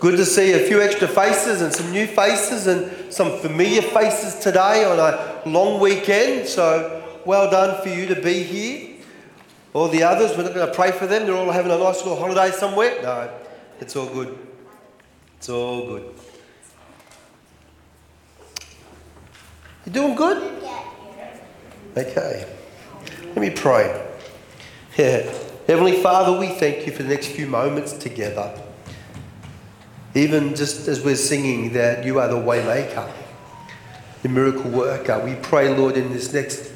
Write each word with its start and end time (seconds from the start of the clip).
Good 0.00 0.16
to 0.16 0.24
see 0.24 0.52
a 0.52 0.60
few 0.60 0.80
extra 0.80 1.08
faces 1.08 1.60
and 1.60 1.72
some 1.72 1.90
new 1.90 2.06
faces 2.06 2.68
and 2.68 3.12
some 3.12 3.36
familiar 3.38 3.82
faces 3.82 4.36
today 4.36 4.84
on 4.84 4.98
a 5.00 5.42
long 5.48 5.80
weekend. 5.80 6.46
So 6.46 7.20
well 7.24 7.50
done 7.50 7.82
for 7.82 7.88
you 7.88 8.06
to 8.06 8.22
be 8.22 8.44
here. 8.44 8.96
All 9.74 9.88
the 9.88 10.04
others, 10.04 10.36
we're 10.36 10.44
not 10.44 10.54
going 10.54 10.68
to 10.68 10.74
pray 10.74 10.92
for 10.92 11.08
them. 11.08 11.26
They're 11.26 11.34
all 11.34 11.50
having 11.50 11.72
a 11.72 11.78
nice 11.78 11.98
little 11.98 12.16
holiday 12.16 12.52
somewhere. 12.52 13.02
No, 13.02 13.28
it's 13.80 13.96
all 13.96 14.06
good. 14.06 14.38
It's 15.36 15.48
all 15.48 15.86
good. 15.86 16.14
You 19.84 19.92
doing 19.92 20.14
good? 20.14 20.62
Okay. 21.96 22.46
Let 23.26 23.36
me 23.36 23.50
pray. 23.50 24.06
Yeah. 24.96 25.34
Heavenly 25.66 26.00
Father, 26.02 26.38
we 26.38 26.48
thank 26.48 26.86
you 26.86 26.92
for 26.92 27.02
the 27.02 27.08
next 27.08 27.28
few 27.28 27.46
moments 27.46 27.92
together. 27.94 28.58
Even 30.14 30.54
just 30.54 30.88
as 30.88 31.04
we're 31.04 31.16
singing 31.16 31.72
that 31.74 32.04
you 32.04 32.18
are 32.18 32.28
the 32.28 32.36
waymaker, 32.36 33.10
the 34.22 34.28
miracle 34.28 34.70
worker, 34.70 35.22
we 35.24 35.34
pray, 35.36 35.74
Lord, 35.74 35.96
in 35.96 36.12
this 36.12 36.32
next 36.32 36.72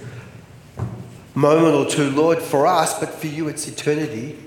moment 1.35 1.75
or 1.75 1.87
two, 1.87 2.11
Lord, 2.11 2.39
for 2.39 2.67
us, 2.67 2.99
but 2.99 3.11
for 3.11 3.27
you 3.27 3.49
it's 3.49 3.67
eternity. 3.67 4.39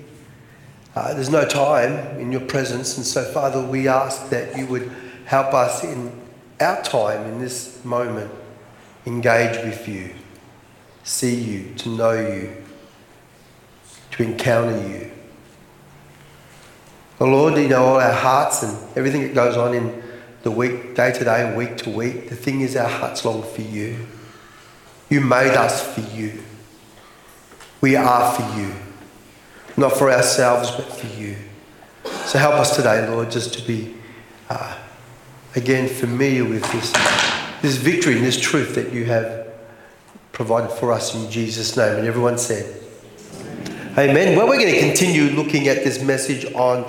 Uh, 0.94 1.12
there's 1.14 1.30
no 1.30 1.44
time 1.44 2.18
in 2.18 2.32
your 2.32 2.40
presence, 2.40 2.96
and 2.96 3.04
so, 3.04 3.24
Father, 3.24 3.60
we 3.60 3.88
ask 3.88 4.30
that 4.30 4.56
you 4.56 4.66
would 4.66 4.90
help 5.26 5.52
us 5.52 5.84
in 5.84 6.12
our 6.60 6.82
time 6.82 7.26
in 7.26 7.40
this 7.40 7.84
moment 7.84 8.30
engage 9.04 9.62
with 9.64 9.86
you, 9.86 10.14
see 11.04 11.34
you, 11.34 11.74
to 11.74 11.88
know 11.90 12.12
you 12.12 12.64
to 14.16 14.22
encounter 14.22 14.88
you. 14.88 15.10
Oh 17.18 17.26
Lord, 17.26 17.56
you 17.56 17.68
know 17.68 17.82
all 17.82 18.00
our 18.00 18.12
hearts 18.12 18.62
and 18.62 18.76
everything 18.96 19.22
that 19.22 19.34
goes 19.34 19.56
on 19.56 19.72
in 19.72 20.02
the 20.42 20.50
week, 20.50 20.94
day 20.94 21.12
to 21.12 21.24
day 21.24 21.56
week 21.56 21.78
to 21.78 21.90
week. 21.90 22.28
The 22.28 22.36
thing 22.36 22.60
is, 22.60 22.76
our 22.76 22.88
hearts 22.88 23.24
long 23.24 23.42
for 23.42 23.62
you. 23.62 24.06
You 25.08 25.20
made 25.22 25.52
us 25.52 25.94
for 25.94 26.02
you. 26.14 26.42
We 27.80 27.96
are 27.96 28.34
for 28.34 28.58
you. 28.58 28.72
Not 29.76 29.92
for 29.92 30.10
ourselves, 30.10 30.70
but 30.70 30.92
for 30.92 31.06
you. 31.18 31.36
So 32.26 32.38
help 32.38 32.54
us 32.54 32.76
today, 32.76 33.08
Lord, 33.08 33.30
just 33.30 33.54
to 33.54 33.66
be, 33.66 33.94
uh, 34.50 34.76
again, 35.54 35.88
familiar 35.88 36.44
with 36.44 36.70
this, 36.72 36.92
this 37.62 37.76
victory 37.76 38.16
and 38.16 38.24
this 38.24 38.38
truth 38.38 38.74
that 38.74 38.92
you 38.92 39.04
have 39.06 39.46
provided 40.32 40.70
for 40.70 40.92
us 40.92 41.14
in 41.14 41.30
Jesus' 41.30 41.76
name. 41.76 41.96
And 41.96 42.06
everyone 42.06 42.36
said, 42.36 42.82
Amen. 43.98 44.36
Well, 44.36 44.46
we're 44.46 44.58
going 44.58 44.74
to 44.74 44.78
continue 44.78 45.34
looking 45.34 45.68
at 45.68 45.82
this 45.82 46.02
message 46.02 46.44
on 46.52 46.84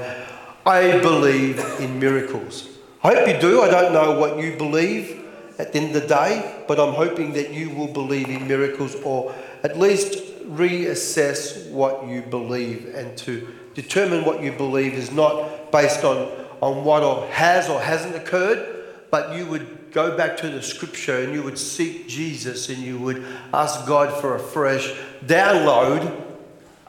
I 0.65 0.99
believe 0.99 1.57
in 1.79 2.01
miracles. 2.01 2.67
I 3.01 3.15
hope 3.15 3.29
you 3.29 3.39
do. 3.39 3.61
I 3.61 3.69
don't 3.69 3.93
know 3.93 4.19
what 4.19 4.37
you 4.37 4.57
believe 4.57 5.23
at 5.57 5.71
the 5.71 5.79
end 5.79 5.95
of 5.95 6.01
the 6.01 6.05
day, 6.09 6.65
but 6.67 6.81
I'm 6.81 6.93
hoping 6.93 7.31
that 7.31 7.53
you 7.53 7.69
will 7.69 7.87
believe 7.87 8.27
in 8.27 8.45
miracles 8.45 8.93
or 9.05 9.33
at 9.63 9.79
least 9.79 10.21
reassess 10.49 11.71
what 11.71 12.05
you 12.09 12.23
believe 12.23 12.93
and 12.93 13.17
to 13.19 13.55
determine 13.73 14.25
what 14.25 14.43
you 14.43 14.51
believe 14.51 14.93
is 14.93 15.09
not 15.09 15.71
based 15.71 16.03
on, 16.03 16.29
on 16.59 16.83
what 16.83 17.03
or 17.03 17.25
has 17.27 17.69
or 17.69 17.79
hasn't 17.79 18.17
occurred, 18.17 18.83
but 19.11 19.33
you 19.33 19.45
would 19.45 19.93
go 19.93 20.17
back 20.17 20.35
to 20.35 20.49
the 20.49 20.61
scripture 20.61 21.21
and 21.21 21.33
you 21.33 21.41
would 21.41 21.57
seek 21.57 22.09
Jesus 22.09 22.67
and 22.67 22.79
you 22.79 22.99
would 22.99 23.25
ask 23.53 23.87
God 23.87 24.19
for 24.19 24.35
a 24.35 24.39
fresh 24.39 24.93
download 25.25 26.26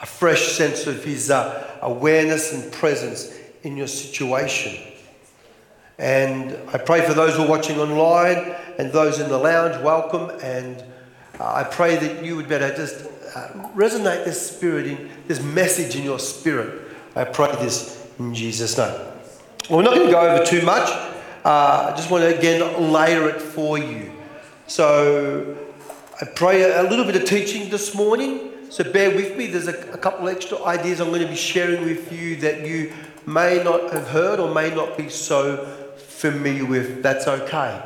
a 0.00 0.06
fresh 0.06 0.52
sense 0.52 0.86
of 0.86 1.04
His 1.04 1.30
uh, 1.30 1.78
awareness 1.82 2.52
and 2.52 2.72
presence 2.72 3.36
in 3.62 3.76
your 3.76 3.88
situation. 3.88 4.80
And 5.98 6.56
I 6.72 6.78
pray 6.78 7.04
for 7.04 7.12
those 7.12 7.34
who 7.34 7.42
are 7.42 7.48
watching 7.48 7.78
online 7.78 8.54
and 8.78 8.92
those 8.92 9.18
in 9.18 9.28
the 9.28 9.38
lounge, 9.38 9.82
welcome. 9.82 10.30
And 10.42 10.82
uh, 11.40 11.54
I 11.54 11.64
pray 11.64 11.96
that 11.96 12.24
you 12.24 12.36
would 12.36 12.48
better 12.48 12.74
just 12.74 13.06
uh, 13.34 13.48
resonate 13.74 14.24
this 14.24 14.56
spirit 14.56 14.86
in 14.86 15.10
this 15.26 15.42
message 15.42 15.96
in 15.96 16.04
your 16.04 16.20
spirit. 16.20 16.82
I 17.16 17.24
pray 17.24 17.50
this 17.56 18.08
in 18.20 18.32
Jesus' 18.34 18.78
name. 18.78 18.92
Well, 19.68 19.78
we're 19.78 19.82
not 19.82 19.94
going 19.94 20.06
to 20.06 20.12
go 20.12 20.20
over 20.20 20.44
too 20.44 20.62
much. 20.62 20.88
Uh, 21.44 21.90
I 21.92 21.96
just 21.96 22.10
want 22.10 22.22
to 22.22 22.38
again 22.38 22.92
layer 22.92 23.28
it 23.28 23.42
for 23.42 23.76
you. 23.78 24.12
So 24.68 25.56
I 26.20 26.26
pray 26.26 26.62
a 26.78 26.82
little 26.84 27.04
bit 27.04 27.16
of 27.16 27.24
teaching 27.24 27.70
this 27.70 27.94
morning. 27.94 28.47
So 28.70 28.84
bear 28.84 29.14
with 29.14 29.36
me. 29.36 29.46
There's 29.46 29.68
a, 29.68 29.92
a 29.92 29.98
couple 29.98 30.28
extra 30.28 30.62
ideas 30.64 31.00
I'm 31.00 31.08
going 31.08 31.22
to 31.22 31.28
be 31.28 31.36
sharing 31.36 31.84
with 31.84 32.12
you 32.12 32.36
that 32.36 32.66
you 32.66 32.92
may 33.26 33.62
not 33.62 33.92
have 33.92 34.08
heard 34.08 34.40
or 34.40 34.52
may 34.52 34.74
not 34.74 34.96
be 34.96 35.08
so 35.08 35.64
familiar 35.96 36.64
with. 36.64 37.02
That's 37.02 37.26
okay. 37.26 37.82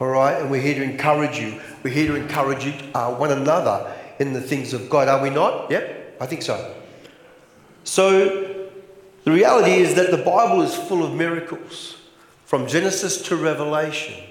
All 0.00 0.08
right? 0.08 0.40
And 0.40 0.50
we're 0.50 0.60
here 0.60 0.74
to 0.74 0.82
encourage 0.82 1.38
you. 1.38 1.60
We're 1.82 1.94
here 1.94 2.08
to 2.08 2.16
encourage 2.16 2.66
uh, 2.94 3.14
one 3.14 3.32
another 3.32 3.92
in 4.18 4.32
the 4.32 4.40
things 4.40 4.72
of 4.72 4.90
God. 4.90 5.08
Are 5.08 5.22
we 5.22 5.30
not? 5.30 5.70
Yep, 5.70 6.18
I 6.20 6.26
think 6.26 6.42
so. 6.42 6.74
So 7.84 8.68
the 9.24 9.30
reality 9.30 9.74
is 9.74 9.94
that 9.94 10.10
the 10.10 10.18
Bible 10.18 10.62
is 10.62 10.74
full 10.74 11.04
of 11.04 11.14
miracles 11.14 11.96
from 12.44 12.66
Genesis 12.66 13.22
to 13.22 13.36
Revelation. 13.36 14.22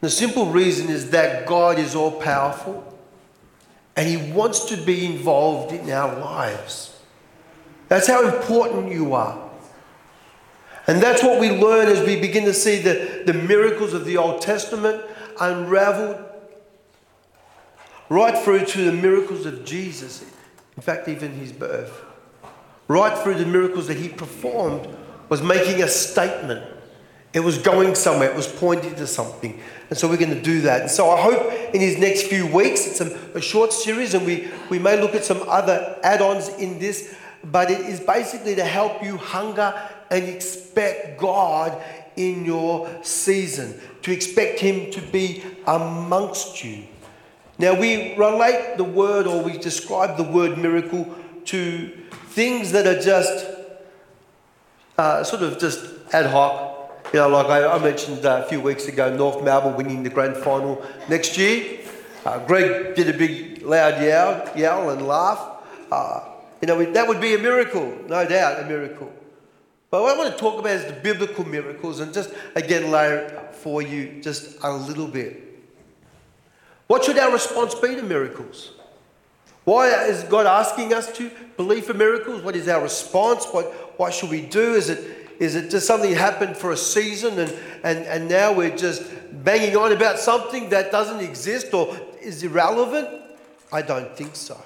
The 0.00 0.10
simple 0.10 0.46
reason 0.46 0.88
is 0.88 1.10
that 1.10 1.46
God 1.46 1.78
is 1.78 1.94
all 1.94 2.12
powerful 2.20 2.98
and 4.00 4.08
He 4.08 4.32
wants 4.32 4.64
to 4.64 4.78
be 4.78 5.04
involved 5.04 5.74
in 5.74 5.90
our 5.90 6.18
lives. 6.18 6.98
That's 7.88 8.06
how 8.06 8.26
important 8.26 8.90
you 8.90 9.12
are. 9.12 9.50
And 10.86 11.02
that's 11.02 11.22
what 11.22 11.38
we 11.38 11.50
learn 11.50 11.86
as 11.86 12.00
we 12.06 12.18
begin 12.18 12.46
to 12.46 12.54
see 12.54 12.78
the, 12.78 13.24
the 13.26 13.34
miracles 13.34 13.92
of 13.92 14.06
the 14.06 14.16
Old 14.16 14.40
Testament 14.40 15.04
unraveled 15.38 16.18
right 18.08 18.42
through 18.42 18.64
to 18.64 18.84
the 18.86 18.92
miracles 18.92 19.44
of 19.44 19.66
Jesus. 19.66 20.24
In 20.78 20.82
fact, 20.82 21.06
even 21.06 21.32
his 21.32 21.52
birth. 21.52 22.02
Right 22.88 23.18
through 23.18 23.34
the 23.34 23.44
miracles 23.44 23.86
that 23.88 23.98
he 23.98 24.08
performed 24.08 24.88
was 25.28 25.42
making 25.42 25.82
a 25.82 25.88
statement. 25.88 26.64
It 27.32 27.40
was 27.40 27.58
going 27.58 27.94
somewhere, 27.94 28.28
it 28.28 28.36
was 28.36 28.48
pointing 28.48 28.96
to 28.96 29.06
something. 29.06 29.60
And 29.88 29.98
so 29.98 30.08
we're 30.08 30.16
going 30.16 30.34
to 30.34 30.42
do 30.42 30.62
that. 30.62 30.82
And 30.82 30.90
so 30.90 31.10
I 31.10 31.20
hope 31.20 31.52
in 31.72 31.80
these 31.80 31.98
next 31.98 32.24
few 32.24 32.46
weeks, 32.46 32.86
it's 32.86 33.00
a, 33.00 33.16
a 33.36 33.40
short 33.40 33.72
series, 33.72 34.14
and 34.14 34.26
we, 34.26 34.48
we 34.68 34.78
may 34.80 35.00
look 35.00 35.14
at 35.14 35.24
some 35.24 35.42
other 35.48 35.98
add 36.02 36.22
ons 36.22 36.48
in 36.48 36.80
this, 36.80 37.14
but 37.44 37.70
it 37.70 37.80
is 37.80 38.00
basically 38.00 38.56
to 38.56 38.64
help 38.64 39.02
you 39.02 39.16
hunger 39.16 39.72
and 40.10 40.24
expect 40.24 41.20
God 41.20 41.80
in 42.16 42.44
your 42.44 42.88
season, 43.02 43.80
to 44.02 44.12
expect 44.12 44.58
Him 44.58 44.90
to 44.90 45.00
be 45.00 45.44
amongst 45.66 46.64
you. 46.64 46.84
Now, 47.58 47.78
we 47.78 48.16
relate 48.16 48.76
the 48.76 48.84
word 48.84 49.26
or 49.26 49.42
we 49.42 49.56
describe 49.56 50.16
the 50.16 50.24
word 50.24 50.58
miracle 50.58 51.14
to 51.46 51.88
things 52.30 52.72
that 52.72 52.86
are 52.86 53.00
just 53.00 53.46
uh, 54.98 55.22
sort 55.22 55.42
of 55.42 55.58
just 55.58 55.84
ad 56.12 56.26
hoc 56.26 56.69
you 57.12 57.18
know, 57.18 57.28
like 57.28 57.46
I, 57.46 57.66
I 57.66 57.78
mentioned 57.78 58.24
uh, 58.24 58.42
a 58.44 58.48
few 58.48 58.60
weeks 58.60 58.86
ago, 58.86 59.14
North 59.14 59.42
Melbourne 59.42 59.76
winning 59.76 60.02
the 60.02 60.10
grand 60.10 60.36
final 60.36 60.84
next 61.08 61.36
year. 61.36 61.80
Uh, 62.24 62.38
Greg 62.46 62.94
did 62.94 63.08
a 63.08 63.16
big 63.16 63.62
loud 63.62 64.00
yell, 64.02 64.50
yell 64.56 64.90
and 64.90 65.06
laugh. 65.06 65.62
Uh, 65.90 66.20
you 66.60 66.68
know, 66.68 66.84
that 66.92 67.08
would 67.08 67.20
be 67.20 67.34
a 67.34 67.38
miracle, 67.38 67.96
no 68.06 68.26
doubt, 68.28 68.62
a 68.62 68.66
miracle. 68.66 69.12
But 69.90 70.02
what 70.02 70.14
I 70.14 70.18
want 70.18 70.32
to 70.32 70.38
talk 70.38 70.60
about 70.60 70.72
is 70.72 70.84
the 70.84 70.92
biblical 70.92 71.44
miracles 71.44 71.98
and 71.98 72.14
just 72.14 72.32
again 72.54 72.92
lay 72.92 73.08
it 73.12 73.54
for 73.54 73.82
you 73.82 74.20
just 74.22 74.58
a 74.62 74.72
little 74.72 75.08
bit. 75.08 75.48
What 76.86 77.04
should 77.04 77.18
our 77.18 77.32
response 77.32 77.74
be 77.74 77.96
to 77.96 78.02
miracles? 78.02 78.72
Why 79.64 80.04
is 80.06 80.22
God 80.24 80.46
asking 80.46 80.92
us 80.94 81.12
to 81.18 81.30
believe 81.56 81.86
for 81.86 81.94
miracles? 81.94 82.42
What 82.42 82.56
is 82.56 82.68
our 82.68 82.82
response? 82.82 83.46
What, 83.46 83.66
what 83.98 84.14
should 84.14 84.30
we 84.30 84.42
do? 84.42 84.74
Is 84.74 84.88
it 84.90 85.19
is 85.40 85.54
it 85.54 85.70
just 85.70 85.86
something 85.86 86.12
happened 86.12 86.54
for 86.54 86.70
a 86.70 86.76
season 86.76 87.38
and, 87.38 87.58
and, 87.82 87.98
and 88.04 88.28
now 88.28 88.52
we're 88.52 88.76
just 88.76 89.02
banging 89.42 89.74
on 89.74 89.90
about 89.90 90.18
something 90.18 90.68
that 90.68 90.92
doesn't 90.92 91.20
exist 91.20 91.72
or 91.72 91.98
is 92.20 92.42
irrelevant? 92.42 93.08
I 93.72 93.80
don't 93.80 94.14
think 94.14 94.36
so. 94.36 94.60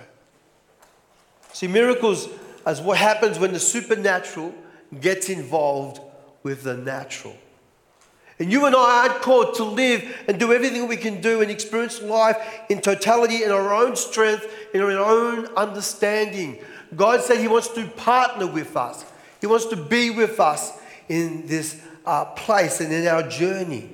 See, 1.52 1.68
miracles 1.68 2.28
is 2.66 2.80
what 2.80 2.98
happens 2.98 3.38
when 3.38 3.52
the 3.52 3.60
supernatural 3.60 4.52
gets 5.00 5.28
involved 5.28 6.00
with 6.42 6.64
the 6.64 6.76
natural. 6.76 7.36
And 8.40 8.50
you 8.50 8.66
and 8.66 8.74
I 8.74 9.08
aren't 9.08 9.22
called 9.22 9.54
to 9.54 9.64
live 9.64 10.24
and 10.26 10.40
do 10.40 10.52
everything 10.52 10.88
we 10.88 10.96
can 10.96 11.20
do 11.20 11.40
and 11.40 11.52
experience 11.52 12.02
life 12.02 12.36
in 12.68 12.80
totality 12.80 13.44
in 13.44 13.52
our 13.52 13.72
own 13.72 13.94
strength, 13.94 14.44
in 14.74 14.80
our 14.80 14.90
own 14.90 15.46
understanding. 15.54 16.58
God 16.96 17.20
said 17.20 17.38
He 17.38 17.46
wants 17.46 17.68
to 17.68 17.86
partner 17.86 18.48
with 18.48 18.76
us. 18.76 19.04
He 19.44 19.46
wants 19.46 19.66
to 19.66 19.76
be 19.76 20.08
with 20.08 20.40
us 20.40 20.72
in 21.06 21.46
this 21.46 21.78
uh, 22.06 22.24
place 22.24 22.80
and 22.80 22.90
in 22.90 23.06
our 23.06 23.28
journey. 23.28 23.90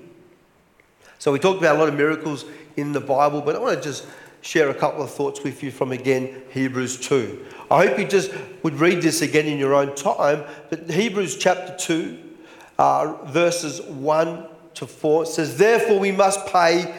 So, 1.19 1.33
we 1.33 1.41
talked 1.41 1.59
about 1.59 1.75
a 1.75 1.79
lot 1.81 1.89
of 1.89 1.97
miracles 1.97 2.45
in 2.77 2.93
the 2.93 3.01
Bible, 3.01 3.41
but 3.41 3.57
I 3.57 3.59
want 3.59 3.77
to 3.77 3.83
just 3.83 4.07
share 4.43 4.71
a 4.71 4.75
couple 4.75 5.03
of 5.03 5.11
thoughts 5.11 5.43
with 5.43 5.61
you 5.65 5.73
from 5.73 5.91
again 5.91 6.43
Hebrews 6.53 7.01
2. 7.01 7.47
I 7.69 7.85
hope 7.85 7.99
you 7.99 8.07
just 8.07 8.33
would 8.63 8.75
read 8.75 9.03
this 9.03 9.23
again 9.23 9.47
in 9.47 9.59
your 9.59 9.75
own 9.75 9.97
time. 9.97 10.45
But 10.69 10.89
Hebrews 10.89 11.37
chapter 11.37 11.75
2, 11.77 12.19
uh, 12.79 13.15
verses 13.25 13.83
1 13.83 14.47
to 14.75 14.87
4. 14.87 15.27
Says, 15.27 15.59
Therefore, 15.59 15.99
we 15.99 16.13
must 16.13 16.47
pay 16.47 16.95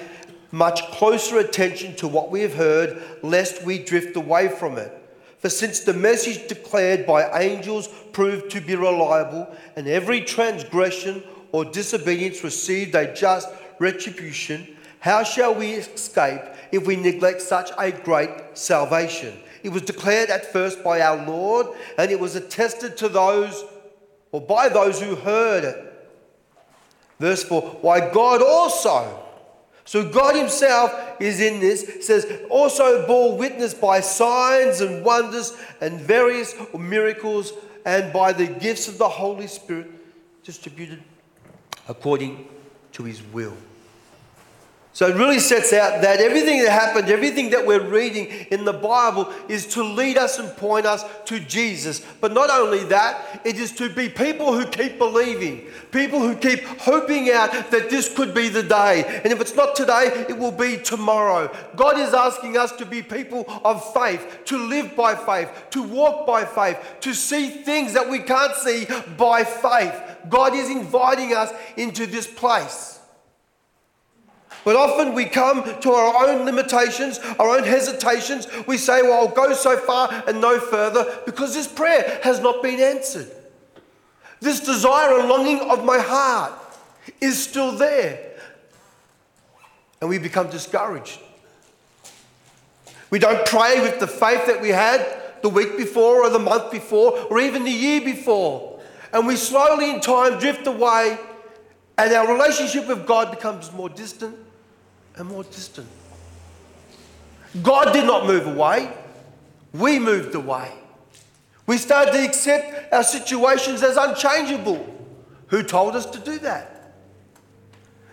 much 0.52 0.82
closer 0.92 1.40
attention 1.40 1.96
to 1.96 2.08
what 2.10 2.30
we 2.30 2.42
have 2.42 2.56
heard, 2.56 3.02
lest 3.24 3.64
we 3.64 3.80
drift 3.80 4.18
away 4.18 4.50
from 4.50 4.78
it. 4.78 5.01
For 5.42 5.50
since 5.50 5.80
the 5.80 5.94
message 5.94 6.48
declared 6.48 7.06
by 7.08 7.40
angels 7.40 7.88
proved 8.14 8.52
to 8.52 8.62
be 8.62 8.76
reliable, 8.76 9.54
and 9.76 9.88
every 9.88 10.22
transgression 10.22 11.24
or 11.52 11.66
disobedience 11.66 12.44
received 12.44 12.94
a 12.94 13.12
just 13.14 13.50
retribution, 13.80 14.78
how 15.00 15.24
shall 15.24 15.56
we 15.56 15.72
escape 15.72 16.42
if 16.72 16.86
we 16.86 16.96
neglect 16.96 17.42
such 17.42 17.72
a 17.80 17.92
great 17.92 18.30
salvation? 18.54 19.36
It 19.64 19.70
was 19.70 19.82
declared 19.82 20.30
at 20.30 20.54
first 20.54 20.84
by 20.84 21.02
our 21.02 21.26
Lord, 21.26 21.68
and 21.98 22.12
it 22.12 22.20
was 22.20 22.36
attested 22.36 22.96
to 22.98 23.10
those, 23.10 23.66
or 24.32 24.42
by 24.42 24.70
those 24.70 25.02
who 25.02 25.16
heard 25.16 25.64
it. 25.64 26.10
Verse 27.20 27.44
4 27.44 27.62
Why 27.82 28.12
God 28.12 28.44
also 28.44 29.21
so 29.92 30.08
God 30.08 30.38
Himself 30.38 30.96
is 31.20 31.42
in 31.42 31.60
this, 31.60 32.08
says, 32.08 32.26
also 32.50 33.06
bore 33.06 33.38
witness 33.38 33.74
by 33.74 34.00
signs 34.00 34.80
and 34.80 35.04
wonders 35.04 35.52
and 35.82 36.00
various 36.00 36.56
miracles 36.74 37.52
and 37.86 38.14
by 38.14 38.32
the 38.32 38.48
gifts 38.48 38.88
of 38.88 38.98
the 38.98 39.10
Holy 39.10 39.48
Spirit 39.48 39.88
distributed 40.46 41.04
according 41.90 42.48
to 42.94 43.04
His 43.04 43.22
will. 43.34 43.52
So 44.94 45.08
it 45.08 45.16
really 45.16 45.40
sets 45.40 45.72
out 45.72 46.02
that 46.02 46.20
everything 46.20 46.62
that 46.64 46.72
happened, 46.72 47.10
everything 47.10 47.52
that 47.52 47.66
we're 47.66 47.88
reading 47.88 48.28
in 48.52 48.66
the 48.66 48.74
Bible 48.74 49.32
is 49.48 49.66
to 49.68 49.84
lead 49.84 50.18
us 50.18 50.38
and 50.38 50.50
point 50.58 50.86
us 50.86 51.06
to 51.26 51.40
Jesus. 51.40 52.02
But 52.20 52.34
not 52.34 52.50
only 52.50 52.84
that, 52.86 53.42
it 53.46 53.58
is 53.58 53.72
to 53.74 53.90
be 53.90 54.10
people 54.10 54.54
who 54.54 54.66
keep 54.66 54.98
believing, 54.98 55.66
people 55.92 56.20
who 56.20 56.36
keep 56.36 56.64
hoping 56.64 57.32
out 57.32 57.72
that 57.72 57.90
this 57.90 58.14
could 58.14 58.34
be 58.34 58.50
the 58.50 58.64
day. 58.64 59.22
And 59.24 59.32
if 59.32 59.40
it's 59.40 59.56
not 59.56 59.78
today, 59.78 60.26
it 60.28 60.38
will 60.38 60.52
be 60.52 60.76
tomorrow. 60.76 61.50
God 61.78 61.98
is 61.98 62.14
asking 62.14 62.58
us 62.58 62.74
to 62.74 62.86
be 62.86 63.02
people 63.02 63.46
of 63.64 63.94
faith, 63.94 64.40
to 64.46 64.58
live 64.58 64.98
by 64.98 65.16
faith, 65.16 65.50
to 65.70 65.84
walk 65.84 66.28
by 66.28 66.44
faith, 66.44 66.78
to 67.00 67.14
see 67.14 67.50
things 67.50 67.94
that 67.94 68.10
we 68.10 68.20
can't 68.20 68.56
see 68.56 68.86
by 69.18 69.46
faith. 69.46 69.94
God 70.28 70.54
is 70.54 70.70
inviting 70.70 71.34
us 71.34 71.54
into 71.78 72.06
this 72.06 72.28
place. 72.28 73.01
But 74.64 74.76
often 74.76 75.14
we 75.14 75.26
come 75.26 75.64
to 75.82 75.92
our 75.92 76.28
own 76.28 76.46
limitations, 76.46 77.20
our 77.40 77.58
own 77.58 77.64
hesitations. 77.64 78.48
We 78.68 78.78
say, 78.78 79.02
Well, 79.02 79.14
I'll 79.14 79.28
go 79.28 79.54
so 79.54 79.78
far 79.78 80.24
and 80.28 80.40
no 80.40 80.60
further 80.60 81.20
because 81.26 81.54
this 81.54 81.68
prayer 81.68 82.20
has 82.24 82.40
not 82.40 82.62
been 82.62 82.80
answered. 82.80 83.32
This 84.40 84.60
desire 84.60 85.20
and 85.20 85.30
longing 85.30 85.60
of 85.62 85.84
my 85.84 86.00
heart 86.00 86.54
is 87.20 87.42
still 87.42 87.72
there. 87.74 88.34
And 90.00 90.10
we 90.10 90.18
become 90.18 90.50
discouraged. 90.50 91.20
We 93.10 93.20
don't 93.20 93.46
pray 93.46 93.82
with 93.82 94.00
the 94.00 94.08
faith 94.08 94.46
that 94.48 94.62
we 94.62 94.70
had 94.70 95.06
the 95.42 95.50
week 95.50 95.76
before 95.78 96.24
or 96.24 96.30
the 96.30 96.40
month 96.40 96.72
before 96.72 97.18
or 97.18 97.40
even 97.40 97.64
the 97.64 97.72
year 97.72 98.02
before. 98.02 98.80
And 99.12 99.28
we 99.28 99.36
slowly 99.36 99.92
in 99.92 100.02
time 100.02 100.40
drift 100.40 100.66
away 100.66 101.18
and 101.98 102.14
our 102.14 102.32
relationship 102.32 102.88
with 102.88 103.06
God 103.06 103.32
becomes 103.32 103.72
more 103.74 103.90
distant 103.90 104.36
and 105.22 105.30
more 105.30 105.44
distant. 105.44 105.88
God 107.62 107.94
did 107.94 108.06
not 108.06 108.26
move 108.26 108.48
away, 108.48 108.92
we 109.72 110.00
moved 110.00 110.34
away. 110.34 110.72
We 111.68 111.78
started 111.78 112.14
to 112.14 112.26
accept 112.26 112.92
our 112.92 113.04
situations 113.04 113.84
as 113.84 113.98
unchangeable. 113.98 114.84
Who 115.48 115.62
told 115.62 115.96
us 115.96 116.08
to 116.08 116.20
do 116.20 116.40
that? 116.40 116.96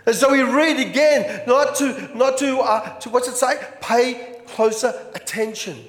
And 0.04 0.14
so 0.14 0.30
we 0.30 0.42
read 0.42 0.86
again, 0.86 1.44
not 1.46 1.76
to, 1.76 2.10
not 2.14 2.36
to, 2.38 2.58
uh, 2.58 2.98
to 2.98 3.08
what's 3.08 3.26
it 3.26 3.36
say? 3.36 3.58
Pay 3.80 4.40
closer 4.46 4.92
attention. 5.14 5.82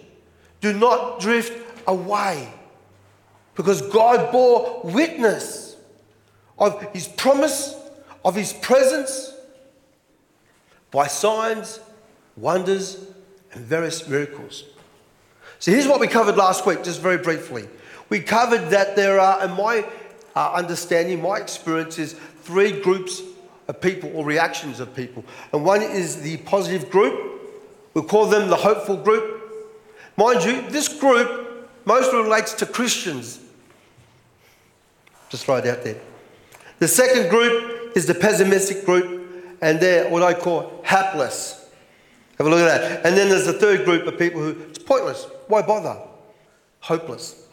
Do 0.61 0.71
not 0.71 1.19
drift 1.19 1.81
away. 1.85 2.53
Because 3.55 3.81
God 3.81 4.31
bore 4.31 4.81
witness 4.85 5.75
of 6.57 6.81
His 6.93 7.09
promise, 7.09 7.75
of 8.23 8.35
His 8.35 8.53
presence, 8.53 9.33
by 10.91 11.07
signs, 11.07 11.79
wonders, 12.35 13.05
and 13.53 13.63
various 13.63 14.07
miracles. 14.07 14.63
So 15.59 15.71
here's 15.71 15.87
what 15.87 15.99
we 15.99 16.07
covered 16.07 16.37
last 16.37 16.65
week, 16.65 16.83
just 16.83 17.01
very 17.01 17.17
briefly. 17.17 17.67
We 18.09 18.21
covered 18.21 18.69
that 18.69 18.95
there 18.95 19.19
are, 19.19 19.43
in 19.43 19.51
my 19.51 19.85
uh, 20.35 20.53
understanding, 20.53 21.21
my 21.21 21.37
experience 21.37 21.99
is 21.99 22.13
three 22.41 22.79
groups 22.81 23.21
of 23.67 23.81
people 23.81 24.11
or 24.15 24.25
reactions 24.25 24.79
of 24.79 24.95
people. 24.95 25.23
And 25.53 25.63
one 25.63 25.81
is 25.81 26.21
the 26.21 26.37
positive 26.37 26.89
group. 26.89 27.41
We'll 27.93 28.05
call 28.05 28.25
them 28.27 28.49
the 28.49 28.55
hopeful 28.55 28.97
group. 28.97 29.41
Mind 30.17 30.43
you, 30.43 30.67
this 30.69 30.87
group 30.87 31.69
mostly 31.85 32.19
relates 32.19 32.53
to 32.53 32.65
Christians. 32.65 33.39
Just 35.29 35.45
throw 35.45 35.57
it 35.57 35.67
out 35.67 35.83
there. 35.83 35.99
The 36.79 36.87
second 36.87 37.29
group 37.29 37.95
is 37.95 38.05
the 38.05 38.15
pessimistic 38.15 38.85
group 38.85 39.57
and 39.61 39.79
they're 39.79 40.09
what 40.09 40.23
I 40.23 40.33
call 40.33 40.78
hapless. 40.89 41.69
Have 42.39 42.47
a 42.47 42.49
look 42.49 42.61
at 42.61 42.81
that. 42.81 43.05
And 43.05 43.15
then 43.15 43.29
there's 43.29 43.45
the 43.45 43.53
third 43.53 43.85
group 43.85 44.07
of 44.07 44.17
people 44.17 44.41
who, 44.41 44.59
it's 44.69 44.79
pointless. 44.79 45.27
Why 45.47 45.61
bother? 45.61 46.01
Hopeless. 46.79 47.45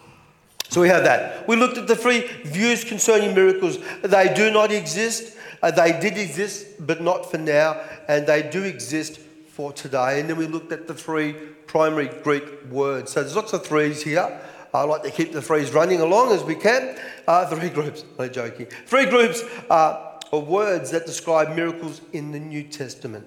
So 0.71 0.81
we 0.81 0.89
have 0.89 1.05
that. 1.05 1.47
We 1.47 1.57
looked 1.57 1.77
at 1.77 1.87
the 1.87 1.97
three 1.97 2.27
views 2.45 2.83
concerning 2.83 3.35
miracles. 3.35 3.79
They 4.03 4.33
do 4.35 4.51
not 4.51 4.73
exist. 4.73 5.37
Uh, 5.63 5.71
they 5.71 5.93
did 6.01 6.17
exist, 6.17 6.87
but 6.87 7.03
not 7.03 7.31
for 7.31 7.37
now. 7.37 7.79
And 8.09 8.27
they 8.27 8.49
do 8.49 8.63
exist 8.63 9.19
for 9.51 9.71
today. 9.71 10.21
And 10.21 10.31
then 10.31 10.39
we 10.39 10.47
looked 10.47 10.73
at 10.73 10.87
the 10.87 10.95
three 10.95 11.35
primary 11.67 12.09
Greek 12.23 12.65
words. 12.71 13.13
So 13.13 13.21
there's 13.21 13.37
lots 13.37 13.53
of 13.53 13.67
threes 13.67 14.03
here. 14.03 14.41
I 14.73 14.83
like 14.85 15.03
to 15.03 15.11
keep 15.11 15.33
the 15.33 15.43
threes 15.43 15.73
running 15.73 16.01
along 16.01 16.33
as 16.33 16.43
we 16.43 16.55
can. 16.55 16.99
Uh, 17.27 17.47
three 17.47 17.69
groups. 17.69 18.03
No 18.19 18.29
joking. 18.29 18.67
Three 18.87 19.07
groups. 19.07 19.43
Uh, 19.69 20.06
or 20.33 20.43
words 20.43 20.91
that 20.91 21.07
describe 21.07 21.55
miracles 21.55 22.01
in 22.13 22.33
the 22.33 22.41
New 22.41 22.63
Testament 22.63 23.27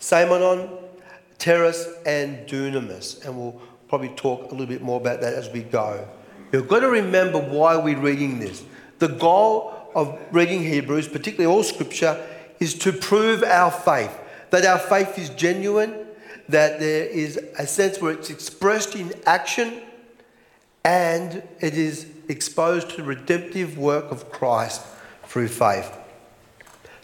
Semeion, 0.00 0.68
Teras, 1.38 1.86
and 2.04 2.46
Dunamis. 2.48 3.24
And 3.24 3.38
we'll 3.38 3.60
probably 3.88 4.10
talk 4.10 4.50
a 4.50 4.54
little 4.54 4.66
bit 4.66 4.82
more 4.82 5.00
about 5.00 5.20
that 5.20 5.34
as 5.34 5.48
we 5.50 5.62
go. 5.62 6.06
You've 6.52 6.68
got 6.68 6.80
to 6.80 6.88
remember 6.88 7.38
why 7.38 7.76
we're 7.76 7.98
reading 7.98 8.38
this. 8.38 8.64
The 8.98 9.08
goal 9.08 9.74
of 9.94 10.18
reading 10.30 10.62
Hebrews, 10.62 11.08
particularly 11.08 11.52
all 11.52 11.62
scripture, 11.62 12.24
is 12.60 12.74
to 12.80 12.92
prove 12.92 13.42
our 13.42 13.70
faith, 13.70 14.16
that 14.50 14.64
our 14.64 14.78
faith 14.78 15.18
is 15.18 15.30
genuine, 15.30 16.06
that 16.48 16.78
there 16.78 17.06
is 17.06 17.38
a 17.58 17.66
sense 17.66 18.00
where 18.00 18.12
it's 18.12 18.30
expressed 18.30 18.94
in 18.94 19.12
action 19.26 19.82
and 20.84 21.42
it 21.60 21.74
is 21.74 22.06
exposed 22.28 22.90
to 22.90 22.96
the 22.98 23.02
redemptive 23.02 23.78
work 23.78 24.10
of 24.10 24.30
Christ 24.30 24.82
through 25.24 25.48
faith. 25.48 25.90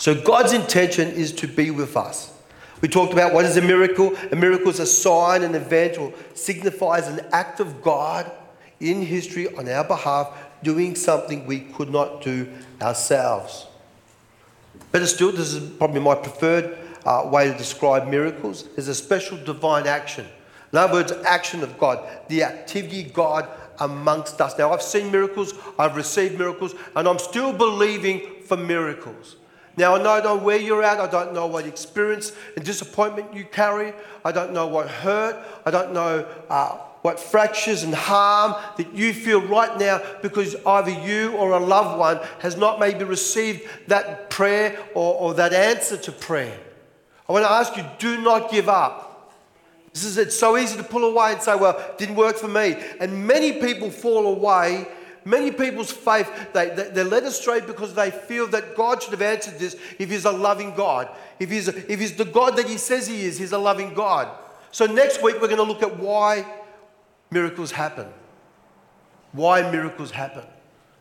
So 0.00 0.14
God's 0.14 0.54
intention 0.54 1.09
is 1.09 1.30
to 1.35 1.47
be 1.47 1.71
with 1.71 1.95
us. 1.95 2.33
We 2.80 2.88
talked 2.88 3.12
about 3.12 3.35
what 3.35 3.45
is 3.45 3.59
a 3.59 3.61
miracle. 3.61 4.16
A 4.33 4.35
miracle 4.35 4.71
is 4.71 4.80
a 4.80 4.87
sign, 4.87 5.42
an 5.42 5.54
event, 5.54 5.99
or 5.99 6.11
signifies 6.33 7.07
an 7.07 7.21
act 7.33 7.61
of 7.61 7.83
God 7.83 8.33
in 8.80 9.02
history 9.02 9.54
on 9.57 9.69
our 9.69 9.85
behalf, 9.85 10.35
doing 10.62 10.95
something 10.95 11.45
we 11.45 11.61
could 11.61 11.90
not 11.90 12.23
do 12.23 12.50
ourselves. 12.80 13.66
Better 14.90 15.07
still, 15.07 15.33
this 15.33 15.52
is 15.52 15.69
probably 15.76 16.00
my 16.00 16.14
preferred 16.14 16.78
uh, 17.04 17.28
way 17.30 17.52
to 17.52 17.59
describe 17.59 18.09
miracles, 18.09 18.69
is 18.78 18.88
a 18.88 18.95
special 18.95 19.37
divine 19.37 19.87
action. 19.87 20.25
In 20.73 20.78
other 20.78 20.95
words, 20.95 21.12
action 21.26 21.62
of 21.62 21.78
God, 21.78 22.09
the 22.28 22.42
activity 22.45 23.02
God 23.02 23.47
amongst 23.78 24.40
us. 24.40 24.57
Now, 24.57 24.73
I've 24.73 24.80
seen 24.80 25.12
miracles, 25.12 25.52
I've 25.78 25.95
received 25.95 26.38
miracles, 26.38 26.75
and 26.97 27.07
I'm 27.07 27.19
still 27.19 27.52
believing 27.52 28.40
for 28.47 28.57
miracles. 28.57 29.37
Now, 29.80 29.94
I 29.94 30.20
don't 30.20 30.25
know 30.25 30.37
where 30.37 30.58
you're 30.58 30.82
at. 30.82 31.00
I 31.00 31.10
don't 31.10 31.32
know 31.32 31.46
what 31.46 31.64
experience 31.64 32.32
and 32.54 32.62
disappointment 32.62 33.32
you 33.32 33.44
carry. 33.44 33.94
I 34.26 34.30
don't 34.30 34.52
know 34.52 34.66
what 34.66 34.88
hurt. 34.88 35.42
I 35.64 35.70
don't 35.70 35.94
know 35.94 36.28
uh, 36.50 36.76
what 37.00 37.18
fractures 37.18 37.82
and 37.82 37.94
harm 37.94 38.54
that 38.76 38.94
you 38.94 39.14
feel 39.14 39.40
right 39.40 39.78
now 39.78 40.02
because 40.20 40.54
either 40.66 40.90
you 40.90 41.32
or 41.32 41.52
a 41.52 41.58
loved 41.58 41.99
one 41.99 42.20
has 42.40 42.58
not 42.58 42.78
maybe 42.78 43.04
received 43.04 43.62
that 43.87 44.28
prayer 44.28 44.78
or, 44.94 45.14
or 45.14 45.34
that 45.34 45.54
answer 45.54 45.96
to 45.96 46.12
prayer. 46.12 46.58
I 47.26 47.32
want 47.32 47.46
to 47.46 47.50
ask 47.50 47.75
you 47.75 47.84
do 47.99 48.20
not 48.20 48.50
give 48.50 48.68
up. 48.68 49.32
This 49.94 50.04
is, 50.04 50.18
it's 50.18 50.38
so 50.38 50.58
easy 50.58 50.76
to 50.76 50.84
pull 50.84 51.04
away 51.04 51.32
and 51.32 51.42
say, 51.42 51.56
well, 51.56 51.78
it 51.78 51.96
didn't 51.96 52.16
work 52.16 52.37
for 52.37 52.49
me. 52.49 52.76
And 53.00 53.26
many 53.26 53.52
people 53.52 53.90
fall 53.90 54.26
away 54.26 54.87
Many 55.24 55.50
people's 55.50 55.92
faith, 55.92 56.30
they, 56.52 56.70
they, 56.70 56.90
they're 56.90 57.04
led 57.04 57.24
astray 57.24 57.60
because 57.60 57.94
they 57.94 58.10
feel 58.10 58.46
that 58.48 58.76
God 58.76 59.02
should 59.02 59.12
have 59.12 59.22
answered 59.22 59.58
this 59.58 59.76
if 59.98 60.10
He's 60.10 60.24
a 60.24 60.32
loving 60.32 60.74
God. 60.74 61.08
If 61.38 61.50
he's, 61.50 61.68
if 61.68 62.00
he's 62.00 62.16
the 62.16 62.24
God 62.24 62.56
that 62.56 62.66
He 62.66 62.78
says 62.78 63.06
He 63.06 63.22
is, 63.22 63.38
He's 63.38 63.52
a 63.52 63.58
loving 63.58 63.94
God. 63.94 64.28
So 64.72 64.86
next 64.86 65.22
week, 65.22 65.36
we're 65.40 65.48
going 65.48 65.56
to 65.56 65.62
look 65.62 65.82
at 65.82 65.98
why 65.98 66.46
miracles 67.30 67.70
happen. 67.72 68.06
Why 69.32 69.70
miracles 69.70 70.10
happen. 70.10 70.44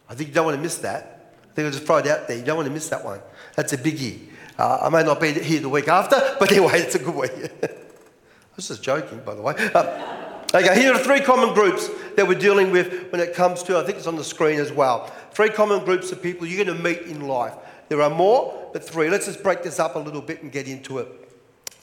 I 0.09 0.15
think 0.15 0.29
you 0.29 0.35
don't 0.35 0.45
want 0.45 0.57
to 0.57 0.61
miss 0.61 0.77
that. 0.79 1.33
I 1.43 1.53
think 1.53 1.65
I'll 1.65 1.71
just 1.71 1.85
throw 1.85 1.97
it 1.97 2.07
out 2.07 2.27
there. 2.27 2.37
You 2.37 2.43
don't 2.43 2.57
want 2.57 2.67
to 2.67 2.73
miss 2.73 2.89
that 2.89 3.03
one. 3.03 3.21
That's 3.55 3.73
a 3.73 3.77
biggie. 3.77 4.27
Uh, 4.57 4.79
I 4.81 4.89
may 4.89 5.03
not 5.03 5.21
be 5.21 5.31
here 5.31 5.61
the 5.61 5.69
week 5.69 5.87
after, 5.87 6.17
but 6.39 6.51
anyway, 6.51 6.81
it's 6.81 6.95
a 6.95 6.99
good 6.99 7.15
week. 7.15 7.31
I 7.63 8.55
was 8.55 8.67
just 8.67 8.83
joking, 8.83 9.19
by 9.19 9.35
the 9.35 9.41
way. 9.41 9.55
Uh, 9.73 10.18
Okay, 10.51 10.81
here 10.81 10.91
are 10.91 10.97
three 10.97 11.19
common 11.19 11.53
groups 11.53 11.91
that 12.15 12.27
we're 12.27 12.33
dealing 12.33 12.71
with 12.71 13.11
when 13.11 13.21
it 13.21 13.35
comes 13.35 13.61
to, 13.61 13.77
I 13.77 13.83
think 13.83 13.99
it's 13.99 14.07
on 14.07 14.15
the 14.15 14.23
screen 14.23 14.59
as 14.59 14.71
well. 14.71 15.05
Three 15.31 15.49
common 15.49 15.85
groups 15.85 16.11
of 16.11 16.23
people 16.23 16.47
you're 16.47 16.65
going 16.65 16.75
to 16.75 16.83
meet 16.83 17.03
in 17.03 17.27
life. 17.27 17.53
There 17.87 18.01
are 18.01 18.09
more, 18.09 18.67
but 18.73 18.83
three. 18.83 19.11
Let's 19.11 19.27
just 19.27 19.43
break 19.43 19.61
this 19.61 19.79
up 19.79 19.95
a 19.95 19.99
little 19.99 20.23
bit 20.23 20.41
and 20.41 20.51
get 20.51 20.67
into 20.67 20.97
it. 20.97 21.07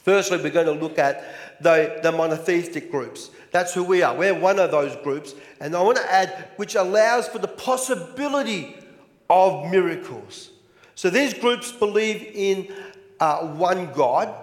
Firstly, 0.02 0.38
we're 0.38 0.50
going 0.50 0.66
to 0.66 0.72
look 0.72 0.98
at 0.98 1.62
the, 1.62 2.00
the 2.02 2.10
monotheistic 2.10 2.90
groups. 2.90 3.30
That's 3.52 3.72
who 3.72 3.84
we 3.84 4.02
are. 4.02 4.16
We're 4.16 4.36
one 4.36 4.58
of 4.58 4.72
those 4.72 4.96
groups. 4.96 5.36
And 5.60 5.76
I 5.76 5.80
want 5.80 5.98
to 5.98 6.12
add, 6.12 6.48
which 6.56 6.74
allows 6.74 7.28
for 7.28 7.38
the 7.38 7.46
possibility 7.46 8.74
of 9.30 9.70
miracles. 9.70 10.50
So 10.96 11.08
these 11.08 11.34
groups 11.34 11.70
believe 11.70 12.32
in 12.34 12.74
uh, 13.20 13.46
one 13.46 13.92
God 13.92 14.34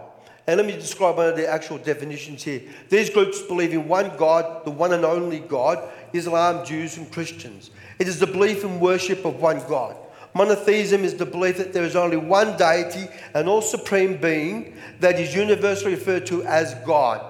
and 0.45 0.57
let 0.57 0.65
me 0.65 0.73
describe 0.73 1.17
one 1.17 1.27
of 1.27 1.37
the 1.37 1.47
actual 1.47 1.77
definitions 1.77 2.43
here. 2.43 2.61
These 2.89 3.09
groups 3.09 3.41
believe 3.41 3.73
in 3.73 3.87
one 3.87 4.15
God, 4.17 4.65
the 4.65 4.71
one 4.71 4.91
and 4.91 5.05
only 5.05 5.39
God, 5.39 5.89
Islam, 6.11 6.65
Jews, 6.65 6.97
and 6.97 7.09
Christians. 7.11 7.71
It 7.99 8.07
is 8.07 8.19
the 8.19 8.27
belief 8.27 8.63
and 8.63 8.81
worship 8.81 9.23
of 9.23 9.39
one 9.39 9.59
God. 9.69 9.95
Monotheism 10.35 11.03
is 11.03 11.15
the 11.15 11.25
belief 11.25 11.57
that 11.57 11.73
there 11.73 11.83
is 11.83 11.95
only 11.95 12.17
one 12.17 12.57
deity, 12.57 13.07
an 13.35 13.47
all 13.47 13.61
supreme 13.61 14.17
being 14.17 14.75
that 14.99 15.19
is 15.19 15.33
universally 15.33 15.91
referred 15.91 16.25
to 16.25 16.43
as 16.43 16.73
God. 16.85 17.21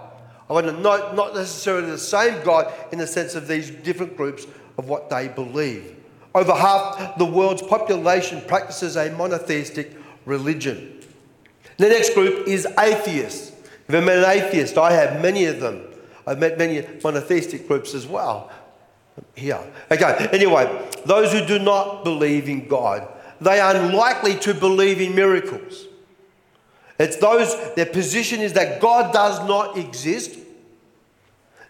I 0.49 0.53
want 0.53 0.67
to 0.67 0.73
note 0.73 1.13
not 1.15 1.35
necessarily 1.35 1.91
the 1.91 1.97
same 1.97 2.43
God 2.43 2.73
in 2.91 2.99
the 2.99 3.07
sense 3.07 3.35
of 3.35 3.47
these 3.47 3.69
different 3.69 4.17
groups 4.17 4.47
of 4.77 4.87
what 4.87 5.09
they 5.09 5.27
believe. 5.27 5.95
Over 6.33 6.53
half 6.53 7.17
the 7.17 7.25
world's 7.25 7.61
population 7.61 8.41
practices 8.47 8.95
a 8.95 9.11
monotheistic 9.11 9.91
religion. 10.25 11.02
The 11.83 11.89
next 11.89 12.13
group 12.13 12.47
is 12.47 12.65
atheists. 12.79 13.51
If 13.89 14.05
met 14.05 14.19
an 14.19 14.23
atheist, 14.23 14.77
I 14.77 14.93
have 14.93 15.21
many 15.21 15.47
of 15.47 15.59
them. 15.59 15.85
I've 16.25 16.39
met 16.39 16.57
many 16.57 16.81
monotheistic 17.03 17.67
groups 17.67 17.93
as 17.93 18.07
well. 18.07 18.49
Here. 19.35 19.59
Okay, 19.91 20.29
anyway, 20.31 20.89
those 21.05 21.33
who 21.33 21.45
do 21.45 21.59
not 21.59 22.05
believe 22.05 22.47
in 22.47 22.69
God, 22.69 23.05
they 23.41 23.59
are 23.59 23.75
unlikely 23.75 24.35
to 24.35 24.53
believe 24.53 25.01
in 25.01 25.13
miracles. 25.13 25.87
It's 26.97 27.17
those, 27.17 27.53
their 27.73 27.87
position 27.87 28.39
is 28.39 28.53
that 28.53 28.79
God 28.79 29.11
does 29.11 29.45
not 29.45 29.77
exist. 29.77 30.39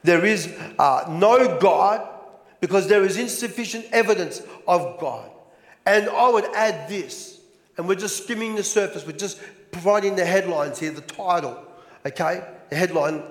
There 0.03 0.23
is 0.23 0.55
uh, 0.77 1.05
no 1.09 1.57
God 1.57 2.07
because 2.61 2.87
there 2.87 3.03
is 3.03 3.17
insufficient 3.17 3.85
evidence 3.91 4.43
of 4.67 4.99
God. 4.99 5.31
And 5.87 6.07
I 6.07 6.29
would 6.29 6.45
add 6.53 6.87
this, 6.87 7.39
and 7.77 7.87
we're 7.87 7.95
just 7.95 8.21
skimming 8.25 8.53
the 8.53 8.63
surface, 8.63 9.07
we're 9.07 9.13
just 9.13 9.39
providing 9.73 10.15
the 10.15 10.25
headlines 10.25 10.79
here, 10.79 10.91
the 10.91 11.01
title, 11.01 11.61
okay? 12.05 12.47
The 12.69 12.75
headline. 12.77 13.23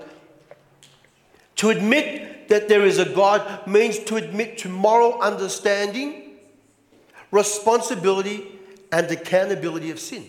To 1.56 1.70
admit 1.70 2.48
that 2.48 2.68
there 2.68 2.84
is 2.84 2.98
a 2.98 3.06
God 3.06 3.66
means 3.66 3.98
to 4.00 4.16
admit 4.16 4.58
to 4.58 4.68
moral 4.68 5.20
understanding, 5.22 6.36
responsibility, 7.30 8.46
and 8.90 9.10
accountability 9.10 9.90
of 9.90 9.98
sin. 9.98 10.26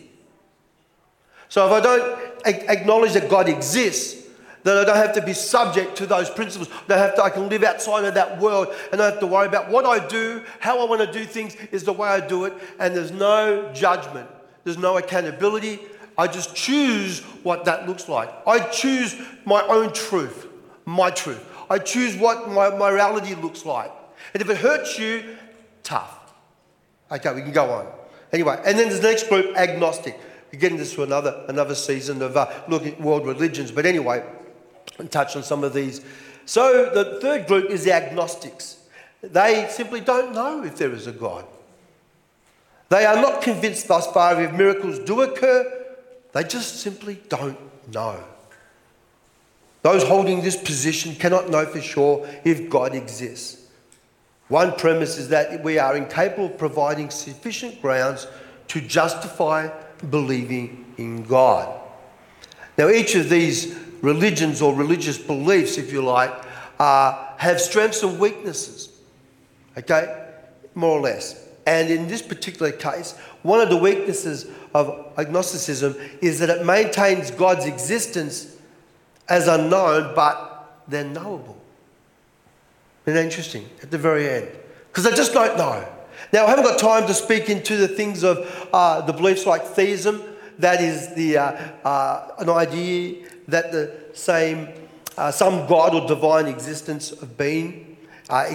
So 1.50 1.66
if 1.68 1.72
I 1.74 1.80
don't 1.82 2.20
acknowledge 2.46 3.14
that 3.14 3.30
God 3.30 3.50
exists, 3.50 4.24
then 4.64 4.78
I 4.78 4.86
don't 4.86 4.96
have 4.96 5.14
to 5.16 5.22
be 5.22 5.34
subject 5.34 5.98
to 5.98 6.06
those 6.06 6.30
principles. 6.30 6.70
I, 6.88 6.98
have 6.98 7.16
to, 7.16 7.24
I 7.24 7.30
can 7.30 7.50
live 7.50 7.64
outside 7.64 8.06
of 8.06 8.14
that 8.14 8.40
world 8.40 8.74
and 8.92 9.02
I 9.02 9.06
don't 9.06 9.12
have 9.12 9.20
to 9.20 9.28
worry 9.28 9.48
about 9.48 9.70
what 9.70 9.86
I 9.86 10.08
do, 10.08 10.42
how 10.60 10.80
I 10.80 10.90
want 10.90 11.02
to 11.02 11.12
do 11.12 11.26
things 11.26 11.56
is 11.72 11.84
the 11.84 11.94
way 11.94 12.08
I 12.08 12.26
do 12.26 12.46
it, 12.46 12.54
and 12.80 12.96
there's 12.96 13.12
no 13.12 13.72
judgment. 13.74 14.30
There's 14.64 14.78
no 14.78 14.98
accountability. 14.98 15.80
I 16.18 16.28
just 16.28 16.56
choose 16.56 17.22
what 17.44 17.66
that 17.66 17.88
looks 17.88 18.08
like. 18.08 18.30
I 18.48 18.60
choose 18.70 19.20
my 19.46 19.62
own 19.64 19.94
truth, 19.94 20.48
my 20.86 21.10
truth. 21.10 21.44
I 21.70 21.80
choose 21.80 22.16
what 22.16 22.50
my 22.50 22.70
morality 22.70 23.36
looks 23.36 23.66
like. 23.66 23.92
And 24.34 24.42
if 24.42 24.50
it 24.50 24.58
hurts 24.58 25.00
you, 25.00 25.36
tough. 25.82 26.34
Okay, 27.12 27.34
we 27.34 27.42
can 27.42 27.52
go 27.52 27.70
on. 27.72 27.88
Anyway, 28.32 28.60
and 28.66 28.78
then 28.78 28.90
there's 28.90 29.00
the 29.00 29.08
next 29.08 29.30
group, 29.30 29.56
agnostic. 29.56 30.20
We're 30.52 30.60
getting 30.60 30.78
this 30.78 30.94
to 30.96 31.04
another, 31.04 31.46
another 31.48 31.76
season 31.76 32.22
of 32.22 32.38
uh, 32.38 32.52
looking 32.68 32.94
at 32.94 33.02
world 33.02 33.26
religions. 33.26 33.72
But 33.72 33.86
anyway, 33.86 34.24
and 35.00 35.12
touch 35.12 35.36
on 35.36 35.44
some 35.44 35.64
of 35.64 35.74
these. 35.74 36.02
So 36.46 36.90
the 36.94 37.20
third 37.20 37.48
group 37.48 37.70
is 37.70 37.84
the 37.84 37.94
agnostics. 37.94 38.78
They 39.22 39.68
simply 39.70 40.02
don't 40.02 40.34
know 40.34 40.64
if 40.64 40.78
there 40.78 40.92
is 40.92 41.08
a 41.08 41.12
God. 41.12 41.46
They 42.90 43.06
are 43.06 43.16
not 43.16 43.42
convinced 43.42 43.88
thus 43.88 44.06
far 44.12 44.40
if 44.42 44.52
miracles 44.54 45.00
do 45.00 45.22
occur 45.22 45.83
they 46.34 46.44
just 46.44 46.82
simply 46.82 47.22
don't 47.30 47.58
know. 47.92 48.24
Those 49.84 50.04
holding 50.04 50.42
this 50.42 50.56
position 50.56 51.16
cannot 51.16 51.50
know 51.50 51.66
for 51.66 51.82
sure 51.82 52.28
if 52.44 52.70
God 52.70 52.96
exists. 52.96 53.68
One 54.48 54.74
premise 54.74 55.18
is 55.18 55.30
that 55.30 55.64
we 55.64 55.78
are 55.78 55.96
incapable 55.96 56.46
of 56.46 56.58
providing 56.58 57.10
sufficient 57.10 57.82
grounds 57.82 58.28
to 58.70 58.82
justify 58.82 59.70
believing 60.10 60.94
in 60.98 61.24
God. 61.24 61.80
Now, 62.78 62.90
each 62.90 63.16
of 63.16 63.30
these 63.30 63.76
religions 64.02 64.62
or 64.62 64.74
religious 64.74 65.18
beliefs, 65.18 65.78
if 65.78 65.92
you 65.94 66.04
like, 66.04 66.34
uh, 66.80 67.36
have 67.38 67.62
strengths 67.62 68.04
and 68.04 68.20
weaknesses. 68.20 68.90
Okay? 69.78 70.32
More 70.76 70.98
or 70.98 71.02
less. 71.02 71.48
And 71.66 71.90
in 71.90 72.08
this 72.08 72.22
particular 72.22 72.72
case, 72.72 73.18
one 73.42 73.62
of 73.62 73.70
the 73.70 73.78
weaknesses 73.78 74.48
of 74.74 75.14
agnosticism 75.18 75.96
is 76.22 76.40
that 76.40 76.50
it 76.50 76.66
maintains 76.66 77.32
God's 77.32 77.66
existence 77.66 78.58
as 79.30 79.48
unknown, 79.48 80.14
but 80.16 80.82
they're 80.88 81.04
knowable. 81.04 81.58
Isn't 83.06 83.16
that 83.16 83.24
interesting? 83.24 83.70
At 83.82 83.92
the 83.92 83.98
very 83.98 84.30
end. 84.30 84.50
Because 84.88 85.04
they 85.04 85.12
just 85.16 85.34
don't 85.34 85.58
know. 85.58 85.88
Now, 86.32 86.46
I 86.46 86.50
haven't 86.50 86.66
got 86.66 86.80
time 86.80 87.06
to 87.08 87.14
speak 87.14 87.50
into 87.50 87.78
the 87.78 87.88
things 87.88 88.24
of 88.24 88.70
uh, 88.74 89.02
the 89.02 89.14
beliefs 89.14 89.46
like 89.46 89.64
theism. 89.64 90.22
That 90.60 90.82
is 90.82 91.14
the, 91.16 91.38
uh, 91.38 91.44
uh, 91.84 92.36
an 92.40 92.50
idea 92.50 93.28
that 93.48 93.72
the 93.72 93.92
same, 94.14 94.70
uh, 95.18 95.32
some 95.32 95.68
God 95.68 95.94
or 95.96 96.08
divine 96.08 96.48
existence 96.48 97.12
of 97.12 97.38
being 97.38 97.98
uh, 98.30 98.46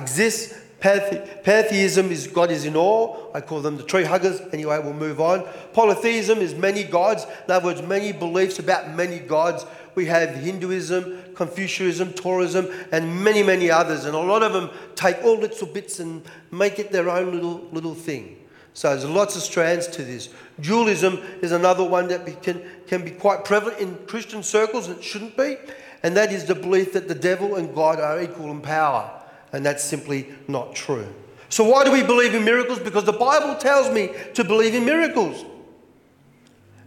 Pantheism 0.80 2.12
is 2.12 2.28
God 2.28 2.52
is 2.52 2.64
in 2.64 2.76
all. 2.76 3.32
I 3.34 3.40
call 3.40 3.60
them 3.60 3.76
the 3.76 3.82
tree 3.82 4.04
huggers. 4.04 4.40
Anyway, 4.52 4.78
we'll 4.78 4.92
move 4.92 5.20
on. 5.20 5.44
Polytheism 5.72 6.38
is 6.38 6.54
many 6.54 6.84
gods. 6.84 7.26
In 7.46 7.50
other 7.50 7.64
words, 7.64 7.82
many 7.82 8.12
beliefs 8.12 8.60
about 8.60 8.94
many 8.94 9.18
gods. 9.18 9.66
We 9.96 10.06
have 10.06 10.36
Hinduism, 10.36 11.34
Confucianism, 11.34 12.12
Taoism, 12.12 12.68
and 12.92 13.24
many, 13.24 13.42
many 13.42 13.72
others. 13.72 14.04
And 14.04 14.14
a 14.14 14.20
lot 14.20 14.44
of 14.44 14.52
them 14.52 14.70
take 14.94 15.20
all 15.24 15.36
little 15.36 15.66
bits 15.66 15.98
and 15.98 16.22
make 16.52 16.78
it 16.78 16.92
their 16.92 17.10
own 17.10 17.32
little, 17.32 17.68
little 17.72 17.94
thing. 17.94 18.36
So 18.72 18.90
there's 18.90 19.04
lots 19.04 19.34
of 19.34 19.42
strands 19.42 19.88
to 19.88 20.04
this. 20.04 20.28
Dualism 20.60 21.18
is 21.42 21.50
another 21.50 21.82
one 21.82 22.06
that 22.08 22.40
can, 22.44 22.62
can 22.86 23.04
be 23.04 23.10
quite 23.10 23.44
prevalent 23.44 23.80
in 23.80 23.96
Christian 24.06 24.44
circles, 24.44 24.86
and 24.86 24.98
it 24.98 25.02
shouldn't 25.02 25.36
be. 25.36 25.56
And 26.04 26.16
that 26.16 26.32
is 26.32 26.44
the 26.44 26.54
belief 26.54 26.92
that 26.92 27.08
the 27.08 27.16
devil 27.16 27.56
and 27.56 27.74
God 27.74 27.98
are 27.98 28.22
equal 28.22 28.52
in 28.52 28.60
power 28.60 29.17
and 29.52 29.64
that's 29.64 29.82
simply 29.82 30.28
not 30.46 30.74
true. 30.74 31.06
So, 31.48 31.64
why 31.64 31.84
do 31.84 31.92
we 31.92 32.02
believe 32.02 32.34
in 32.34 32.44
miracles? 32.44 32.78
Because 32.78 33.04
the 33.04 33.12
Bible 33.12 33.56
tells 33.56 33.92
me 33.92 34.10
to 34.34 34.44
believe 34.44 34.74
in 34.74 34.84
miracles. 34.84 35.44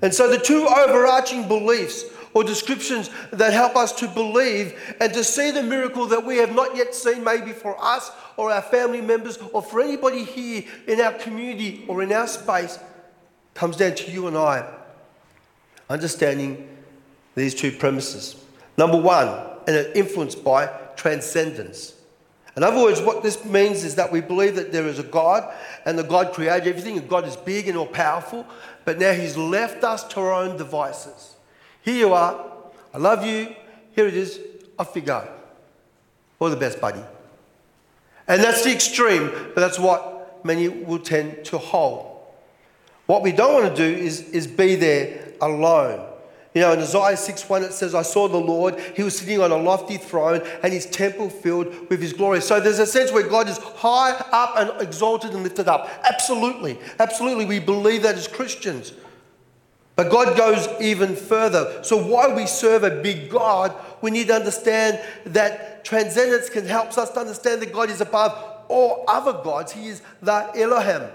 And 0.01 0.13
so, 0.13 0.30
the 0.30 0.38
two 0.38 0.68
overarching 0.68 1.48
beliefs 1.48 2.06
or 2.34 2.44
descriptions 2.44 3.10
that 3.32 3.53
help 3.53 3.75
us 3.75 3.91
to 3.94 4.08
believe 4.08 4.96
and 5.00 5.13
to 5.13 5.24
see 5.24 5.51
the 5.51 5.63
miracle 5.63 6.06
that 6.08 6.25
we 6.25 6.38
have 6.38 6.53
not 6.56 6.75
yet 6.75 6.96
seen, 6.96 7.24
maybe 7.24 7.51
for 7.51 7.75
us 7.84 8.12
or 8.38 8.51
our 8.51 8.62
family 8.62 9.01
members 9.01 9.38
or 9.51 9.62
for 9.62 9.82
anybody 9.82 10.24
here 10.24 10.63
in 10.88 11.01
our 11.01 11.13
community 11.13 11.84
or 11.88 12.03
in 12.03 12.12
our 12.12 12.27
space, 12.27 12.80
comes 13.53 13.77
down 13.77 13.96
to 13.96 14.12
you 14.12 14.27
and 14.27 14.38
I 14.38 14.65
understanding 15.91 16.70
these 17.36 17.53
two 17.53 17.72
premises. 17.72 18.44
Number 18.77 18.98
one, 18.98 19.27
and 19.68 19.75
it 19.75 19.96
influenced 19.96 20.44
by 20.44 20.68
transcendence. 20.96 21.94
In 22.58 22.63
other 22.63 22.81
words, 22.81 23.01
what 23.01 23.24
this 23.24 23.46
means 23.46 23.84
is 23.84 23.96
that 23.96 24.12
we 24.12 24.20
believe 24.20 24.55
that 24.55 24.72
there 24.72 24.86
is 24.86 25.00
a 25.00 25.03
God 25.03 25.53
and 25.86 25.98
the 25.98 26.03
God 26.03 26.34
created 26.34 26.67
everything 26.67 26.98
and 26.98 27.08
God 27.08 27.25
is 27.25 27.38
big 27.38 27.67
and 27.70 27.77
all 27.77 27.88
powerful, 27.88 28.46
but 28.84 29.00
now 29.00 29.13
He's 29.13 29.38
left 29.38 29.84
us 29.84 30.03
to 30.10 30.20
our 30.20 30.34
own 30.34 30.58
devices. 30.58 31.36
Here 31.81 31.96
you 31.96 32.13
are. 32.13 32.46
I 32.93 32.98
love 32.98 33.25
you. 33.25 33.55
Here 33.96 34.08
it 34.08 34.15
is. 34.15 34.39
Off 34.77 34.96
you 34.96 35.01
go. 35.01 35.27
All 36.39 36.50
the 36.50 36.58
best, 36.58 36.81
buddy. 36.81 37.01
And 38.27 38.43
that's 38.43 38.63
the 38.63 38.72
extreme, 38.72 39.29
but 39.29 39.62
that's 39.62 39.79
what 39.79 40.46
many 40.46 40.67
will 40.67 41.00
tend 41.00 41.46
to 41.46 41.58
hold. 41.58 42.20
What 43.05 43.24
we 43.24 43.31
don't 43.31 43.53
want 43.53 43.75
to 43.75 43.91
do 43.91 43.98
is, 43.98 44.29
is 44.29 44.48
be 44.48 44.75
there 44.75 45.34
alone. 45.41 46.08
You 46.53 46.62
know, 46.62 46.74
in 46.74 46.79
Isaiah 46.79 47.15
6 47.15 47.48
1, 47.48 47.63
it 47.63 47.74
says, 47.74 47.96
I 47.96 48.01
saw 48.01 48.27
the 48.27 48.38
Lord, 48.38 48.77
he 48.96 49.03
was 49.03 49.17
sitting 49.17 49.39
on 49.39 49.51
a 49.51 49.58
lofty 49.58 49.98
throne, 49.98 50.41
and 50.62 50.74
his 50.74 50.86
temple 50.86 51.29
filled 51.29 51.89
with 51.89 52.01
his 52.01 52.12
glory. 52.12 52.41
So 52.41 52.60
there's 52.60 52.79
a 52.79 52.86
sense 52.86 53.12
where 53.12 53.27
God 53.27 53.48
is 53.48 53.58
high 53.58 54.12
up 54.31 54.55
and 54.58 54.81
exalted 54.81 55.31
and 55.31 55.43
lifted 55.43 55.70
up. 55.70 55.89
Absolutely. 56.03 56.77
Absolutely. 57.00 57.46
We 57.46 57.60
believe 57.60 58.03
that 58.03 58.15
as 58.15 58.27
Christians. 58.27 58.91
But 59.96 60.10
God 60.10 60.36
goes 60.36 60.67
even 60.81 61.15
further. 61.15 61.84
So 61.84 62.03
while 62.03 62.36
we 62.36 62.48
serve 62.48 62.84
a 62.84 63.01
big 63.01 63.29
God, 63.29 63.74
we 64.01 64.12
need 64.12 64.27
to 64.27 64.34
understand 64.34 65.00
that 65.27 65.86
transcendence 65.86 66.50
can 66.50 66.65
help 66.65 66.98
us 66.98 67.12
to 67.12 67.20
understand 67.20 67.62
that 67.62 67.72
God 67.72 67.89
is 67.89 68.01
above 68.01 68.65
all 68.67 69.05
other 69.08 69.34
gods. 69.34 69.72
He 69.72 69.88
is 69.88 70.01
the 70.22 70.51
Elohim. 70.55 71.10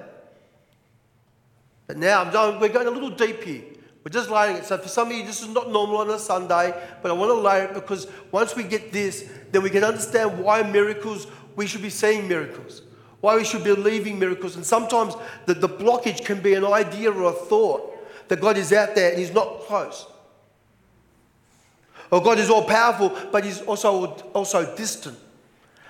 But 1.86 1.98
now 1.98 2.24
we're 2.58 2.68
going 2.68 2.86
a 2.86 2.90
little 2.90 3.10
deep 3.10 3.42
here. 3.44 3.64
We're 4.06 4.10
just 4.10 4.30
layering 4.30 4.58
it. 4.58 4.64
So 4.64 4.78
for 4.78 4.86
some 4.86 5.10
of 5.10 5.16
you, 5.16 5.26
this 5.26 5.42
is 5.42 5.48
not 5.48 5.72
normal 5.72 5.96
on 5.96 6.10
a 6.10 6.18
Sunday, 6.20 6.72
but 7.02 7.10
I 7.10 7.14
want 7.14 7.30
to 7.30 7.34
lay 7.34 7.62
it 7.62 7.74
because 7.74 8.06
once 8.30 8.54
we 8.54 8.62
get 8.62 8.92
this, 8.92 9.28
then 9.50 9.64
we 9.64 9.68
can 9.68 9.82
understand 9.82 10.38
why 10.38 10.62
miracles, 10.62 11.26
we 11.56 11.66
should 11.66 11.82
be 11.82 11.90
seeing 11.90 12.28
miracles, 12.28 12.82
why 13.20 13.34
we 13.34 13.44
should 13.44 13.64
be 13.64 13.74
believing 13.74 14.16
miracles. 14.16 14.54
And 14.54 14.64
sometimes 14.64 15.16
the, 15.46 15.54
the 15.54 15.68
blockage 15.68 16.24
can 16.24 16.40
be 16.40 16.54
an 16.54 16.64
idea 16.64 17.10
or 17.10 17.30
a 17.30 17.32
thought 17.32 17.98
that 18.28 18.40
God 18.40 18.56
is 18.56 18.72
out 18.72 18.94
there 18.94 19.10
and 19.10 19.18
He's 19.18 19.34
not 19.34 19.62
close. 19.62 20.06
Or 22.12 22.22
God 22.22 22.38
is 22.38 22.48
all 22.48 22.62
powerful, 22.62 23.12
but 23.32 23.42
He's 23.42 23.60
also, 23.62 24.06
also 24.34 24.76
distant. 24.76 25.18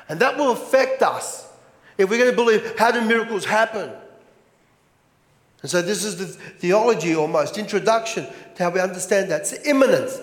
And 0.08 0.18
that 0.20 0.38
will 0.38 0.52
affect 0.52 1.02
us 1.02 1.52
if 1.98 2.08
we're 2.08 2.16
going 2.16 2.30
to 2.30 2.34
believe 2.36 2.78
how 2.78 2.92
do 2.92 3.02
miracles 3.02 3.44
happen? 3.44 3.90
And 5.62 5.70
so 5.70 5.82
this 5.82 6.04
is 6.04 6.16
the 6.16 6.26
theology 6.26 7.14
almost, 7.14 7.58
introduction 7.58 8.26
to 8.56 8.62
how 8.62 8.70
we 8.70 8.80
understand 8.80 9.30
that. 9.30 9.42
It's 9.42 9.66
immanence. 9.66 10.20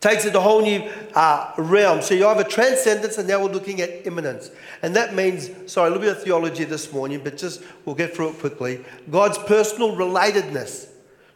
Takes 0.00 0.24
it 0.24 0.32
to 0.32 0.38
a 0.38 0.40
whole 0.40 0.62
new 0.62 0.88
uh, 1.14 1.52
realm. 1.58 2.02
So 2.02 2.14
you 2.14 2.24
have 2.24 2.38
a 2.38 2.44
transcendence, 2.44 3.18
and 3.18 3.26
now 3.26 3.42
we're 3.42 3.50
looking 3.50 3.80
at 3.80 4.06
immanence. 4.06 4.50
And 4.82 4.94
that 4.94 5.14
means, 5.14 5.50
sorry, 5.70 5.88
a 5.88 5.90
little 5.90 6.06
bit 6.06 6.16
of 6.16 6.22
theology 6.22 6.64
this 6.64 6.92
morning, 6.92 7.20
but 7.24 7.36
just 7.36 7.62
we'll 7.84 7.94
get 7.94 8.14
through 8.14 8.30
it 8.30 8.38
quickly. 8.38 8.84
God's 9.10 9.38
personal 9.38 9.96
relatedness 9.96 10.88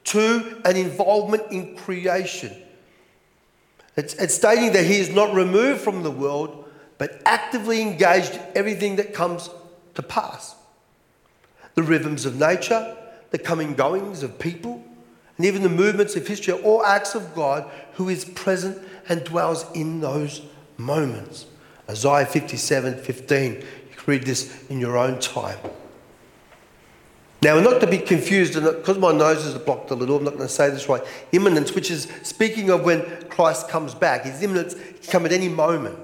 to 0.04 0.60
an 0.64 0.76
involvement 0.76 1.50
in 1.50 1.76
creation. 1.76 2.54
It's, 3.96 4.14
it's 4.14 4.34
stating 4.34 4.72
that 4.72 4.84
He 4.84 5.00
is 5.00 5.10
not 5.10 5.34
removed 5.34 5.80
from 5.80 6.02
the 6.02 6.10
world, 6.10 6.70
but 6.98 7.20
actively 7.24 7.82
engaged 7.82 8.34
in 8.34 8.42
everything 8.54 8.96
that 8.96 9.14
comes 9.14 9.50
to 9.94 10.02
pass. 10.02 10.54
The 11.74 11.82
rhythms 11.82 12.26
of 12.26 12.38
nature, 12.38 12.96
the 13.30 13.38
coming 13.38 13.74
goings 13.74 14.22
of 14.22 14.38
people, 14.38 14.84
and 15.36 15.46
even 15.46 15.62
the 15.62 15.68
movements 15.68 16.16
of 16.16 16.26
history 16.26 16.52
are 16.52 16.60
all 16.60 16.84
acts 16.84 17.14
of 17.14 17.34
God 17.34 17.70
who 17.94 18.08
is 18.08 18.24
present 18.24 18.78
and 19.08 19.24
dwells 19.24 19.64
in 19.74 20.00
those 20.00 20.42
moments. 20.76 21.46
Isaiah 21.88 22.26
57 22.26 22.98
15. 22.98 23.52
You 23.54 23.62
can 23.96 24.04
read 24.06 24.24
this 24.24 24.68
in 24.68 24.80
your 24.80 24.98
own 24.98 25.18
time. 25.18 25.58
Now, 27.42 27.58
not 27.58 27.80
to 27.80 27.86
be 27.86 27.96
confused, 27.98 28.54
because 28.54 28.98
my 28.98 29.12
nose 29.12 29.46
is 29.46 29.54
blocked 29.54 29.90
a 29.90 29.94
little, 29.94 30.18
I'm 30.18 30.24
not 30.24 30.34
going 30.34 30.46
to 30.46 30.52
say 30.52 30.68
this 30.68 30.88
right. 30.90 31.02
Imminence, 31.32 31.74
which 31.74 31.90
is 31.90 32.06
speaking 32.22 32.68
of 32.68 32.84
when 32.84 33.02
Christ 33.30 33.68
comes 33.68 33.94
back, 33.94 34.24
his 34.24 34.42
imminence 34.42 34.74
can 34.74 35.10
come 35.10 35.26
at 35.26 35.32
any 35.32 35.48
moment. 35.48 35.98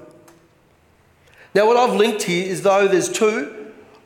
Now, 1.55 1.67
what 1.67 1.77
I've 1.77 1.95
linked 1.95 2.23
here 2.23 2.47
is 2.47 2.63
though 2.63 2.89
there's 2.89 3.11
two, 3.11 3.56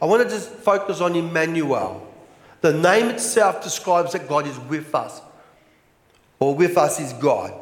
I 0.00 0.06
want 0.06 0.22
to 0.22 0.28
just 0.28 0.48
focus 0.48 1.00
on 1.00 1.14
Emmanuel. 1.14 2.06
The 2.60 2.72
name 2.72 3.06
itself 3.08 3.62
describes 3.62 4.12
that 4.12 4.28
God 4.28 4.46
is 4.46 4.58
with 4.58 4.94
us, 4.94 5.20
or 6.38 6.54
with 6.54 6.76
us 6.76 7.00
is 7.00 7.12
God. 7.14 7.52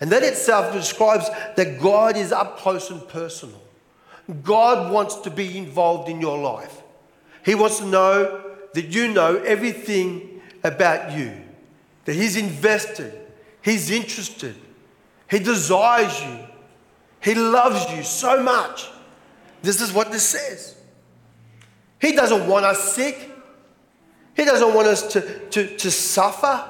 And 0.00 0.10
that 0.12 0.22
itself 0.22 0.72
describes 0.72 1.28
that 1.56 1.80
God 1.80 2.16
is 2.16 2.32
up 2.32 2.58
close 2.58 2.90
and 2.90 3.06
personal. 3.08 3.60
God 4.42 4.92
wants 4.92 5.16
to 5.16 5.30
be 5.30 5.56
involved 5.56 6.08
in 6.08 6.20
your 6.20 6.38
life. 6.38 6.82
He 7.44 7.54
wants 7.54 7.78
to 7.78 7.86
know 7.86 8.44
that 8.74 8.86
you 8.86 9.08
know 9.08 9.36
everything 9.36 10.42
about 10.62 11.16
you, 11.16 11.32
that 12.04 12.14
He's 12.14 12.36
invested, 12.36 13.12
He's 13.62 13.90
interested, 13.90 14.54
He 15.30 15.38
desires 15.38 16.22
you, 16.22 16.38
He 17.20 17.34
loves 17.34 17.90
you 17.90 18.02
so 18.02 18.42
much. 18.42 18.88
This 19.62 19.80
is 19.80 19.92
what 19.92 20.12
this 20.12 20.22
says. 20.22 20.77
He 22.00 22.12
doesn't 22.12 22.46
want 22.46 22.64
us 22.64 22.94
sick. 22.94 23.30
He 24.36 24.44
doesn't 24.44 24.74
want 24.74 24.86
us 24.86 25.12
to, 25.12 25.48
to, 25.50 25.76
to 25.76 25.90
suffer. 25.90 26.64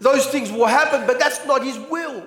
Those 0.00 0.26
things 0.26 0.50
will 0.50 0.66
happen, 0.66 1.06
but 1.06 1.18
that's 1.18 1.46
not 1.46 1.64
His 1.64 1.78
will. 1.78 2.26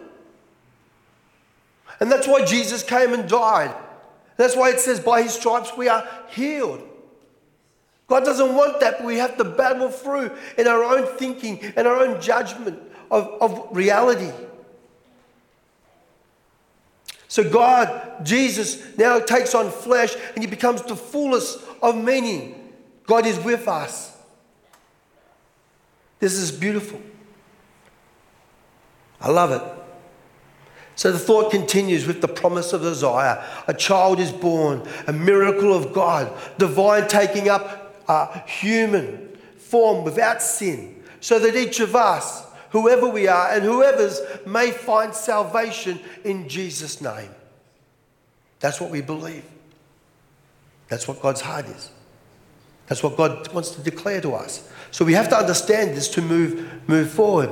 And 1.99 2.11
that's 2.11 2.27
why 2.27 2.45
Jesus 2.45 2.83
came 2.83 3.13
and 3.13 3.27
died. 3.27 3.75
That's 4.37 4.55
why 4.55 4.69
it 4.69 4.79
says, 4.79 4.99
by 4.99 5.23
His 5.23 5.33
stripes 5.33 5.75
we 5.75 5.89
are 5.89 6.07
healed. 6.29 6.81
God 8.07 8.23
doesn't 8.23 8.55
want 8.55 8.79
that, 8.79 8.99
but 8.99 9.05
we 9.05 9.17
have 9.17 9.35
to 9.37 9.43
battle 9.43 9.89
through 9.89 10.31
in 10.57 10.67
our 10.67 10.83
own 10.83 11.05
thinking 11.17 11.59
and 11.75 11.85
our 11.85 11.97
own 11.97 12.21
judgment 12.21 12.81
of, 13.11 13.27
of 13.41 13.67
reality. 13.75 14.31
So, 17.37 17.47
God, 17.47 18.25
Jesus, 18.25 18.97
now 18.97 19.19
takes 19.19 19.53
on 19.53 19.69
flesh 19.69 20.15
and 20.33 20.43
He 20.43 20.49
becomes 20.49 20.81
the 20.81 20.95
fullest 20.95 21.59
of 21.83 21.95
meaning. 21.95 22.73
God 23.05 23.27
is 23.27 23.37
with 23.37 23.67
us. 23.67 24.17
This 26.17 26.33
is 26.33 26.51
beautiful. 26.51 26.99
I 29.21 29.29
love 29.29 29.51
it. 29.51 29.61
So 30.95 31.11
the 31.11 31.19
thought 31.19 31.51
continues 31.51 32.07
with 32.07 32.21
the 32.21 32.27
promise 32.27 32.73
of 32.73 32.83
Isaiah. 32.83 33.45
A 33.67 33.73
child 33.75 34.19
is 34.19 34.31
born, 34.31 34.81
a 35.05 35.13
miracle 35.13 35.75
of 35.75 35.93
God, 35.93 36.35
divine 36.57 37.07
taking 37.07 37.49
up 37.49 38.03
a 38.07 38.39
human 38.49 39.37
form 39.57 40.03
without 40.03 40.41
sin, 40.41 41.03
so 41.19 41.37
that 41.37 41.55
each 41.55 41.81
of 41.81 41.95
us, 41.95 42.46
whoever 42.71 43.07
we 43.07 43.27
are 43.27 43.49
and 43.51 43.63
whoever's, 43.63 44.21
may 44.45 44.71
find 44.71 45.13
salvation 45.13 45.99
in 46.23 46.47
Jesus' 46.49 47.01
name. 47.01 47.29
That's 48.59 48.81
what 48.81 48.89
we 48.89 49.01
believe. 49.01 49.45
That's 50.87 51.07
what 51.07 51.21
God's 51.21 51.41
heart 51.41 51.65
is. 51.67 51.91
That's 52.87 53.03
what 53.03 53.17
God 53.17 53.51
wants 53.53 53.71
to 53.71 53.81
declare 53.81 54.21
to 54.21 54.33
us. 54.33 54.69
So 54.91 55.03
we 55.03 55.13
have 55.13 55.29
to 55.29 55.37
understand 55.37 55.95
this 55.95 56.07
to 56.09 56.21
move, 56.21 56.87
move 56.87 57.11
forward. 57.11 57.51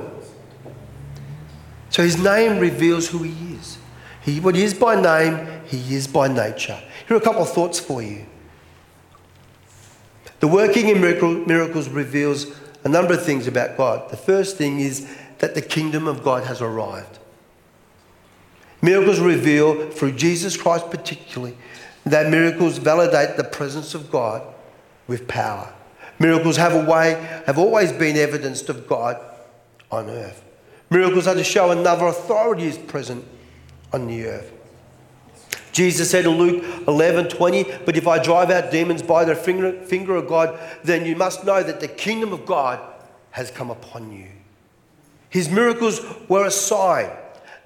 So 1.90 2.02
his 2.02 2.22
name 2.22 2.58
reveals 2.58 3.08
who 3.08 3.22
he 3.22 3.54
is. 3.54 3.78
He, 4.22 4.40
what 4.40 4.56
he 4.56 4.64
is 4.64 4.74
by 4.74 5.00
name, 5.00 5.46
he 5.66 5.94
is 5.94 6.06
by 6.06 6.28
nature. 6.28 6.80
Here 7.06 7.16
are 7.16 7.20
a 7.20 7.22
couple 7.22 7.42
of 7.42 7.50
thoughts 7.50 7.78
for 7.78 8.02
you. 8.02 8.26
The 10.40 10.48
working 10.48 10.88
in 10.88 11.00
miracle, 11.00 11.32
miracles 11.32 11.88
reveals 11.88 12.46
a 12.86 12.88
number 12.88 13.14
of 13.14 13.24
things 13.24 13.48
about 13.48 13.76
God. 13.76 14.08
The 14.10 14.16
first 14.16 14.56
thing 14.56 14.78
is 14.78 15.12
that 15.38 15.56
the 15.56 15.60
kingdom 15.60 16.06
of 16.06 16.22
God 16.22 16.44
has 16.44 16.62
arrived. 16.62 17.18
Miracles 18.80 19.18
reveal, 19.18 19.90
through 19.90 20.12
Jesus 20.12 20.56
Christ 20.56 20.88
particularly, 20.88 21.56
that 22.04 22.30
miracles 22.30 22.78
validate 22.78 23.36
the 23.36 23.42
presence 23.42 23.96
of 23.96 24.08
God 24.08 24.40
with 25.08 25.26
power. 25.26 25.74
Miracles 26.20 26.58
have 26.58 26.74
a 26.74 26.88
way, 26.88 27.14
have 27.46 27.58
always 27.58 27.90
been 27.90 28.16
evidenced 28.16 28.68
of 28.68 28.86
God 28.86 29.20
on 29.90 30.08
earth. 30.08 30.44
Miracles 30.88 31.26
are 31.26 31.34
to 31.34 31.42
show 31.42 31.72
another 31.72 32.06
authority 32.06 32.66
is 32.66 32.78
present 32.78 33.26
on 33.92 34.06
the 34.06 34.26
earth. 34.26 34.52
Jesus 35.76 36.10
said 36.10 36.24
in 36.24 36.38
Luke 36.38 36.64
11 36.88 37.28
20, 37.28 37.64
But 37.84 37.98
if 37.98 38.08
I 38.08 38.18
drive 38.18 38.50
out 38.50 38.70
demons 38.70 39.02
by 39.02 39.26
the 39.26 39.34
finger, 39.34 39.78
finger 39.82 40.16
of 40.16 40.26
God, 40.26 40.58
then 40.82 41.04
you 41.04 41.14
must 41.14 41.44
know 41.44 41.62
that 41.62 41.80
the 41.80 41.88
kingdom 41.88 42.32
of 42.32 42.46
God 42.46 42.80
has 43.32 43.50
come 43.50 43.70
upon 43.70 44.10
you. 44.10 44.28
His 45.28 45.50
miracles 45.50 46.00
were 46.30 46.46
a 46.46 46.50
sign. 46.50 47.10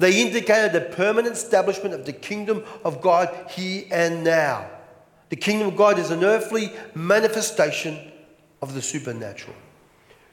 They 0.01 0.23
indicated 0.23 0.73
the 0.73 0.81
permanent 0.93 1.37
establishment 1.37 1.95
of 1.95 2.05
the 2.05 2.13
kingdom 2.13 2.65
of 2.85 3.01
God 3.01 3.33
here 3.49 3.85
and 3.93 4.25
now. 4.25 4.69
The 5.29 5.37
kingdom 5.37 5.69
of 5.69 5.77
God 5.77 5.97
is 5.97 6.11
an 6.11 6.25
earthly 6.25 6.73
manifestation 6.97 8.11
of 8.61 8.75
the 8.75 8.83
supernatural. 8.83 9.55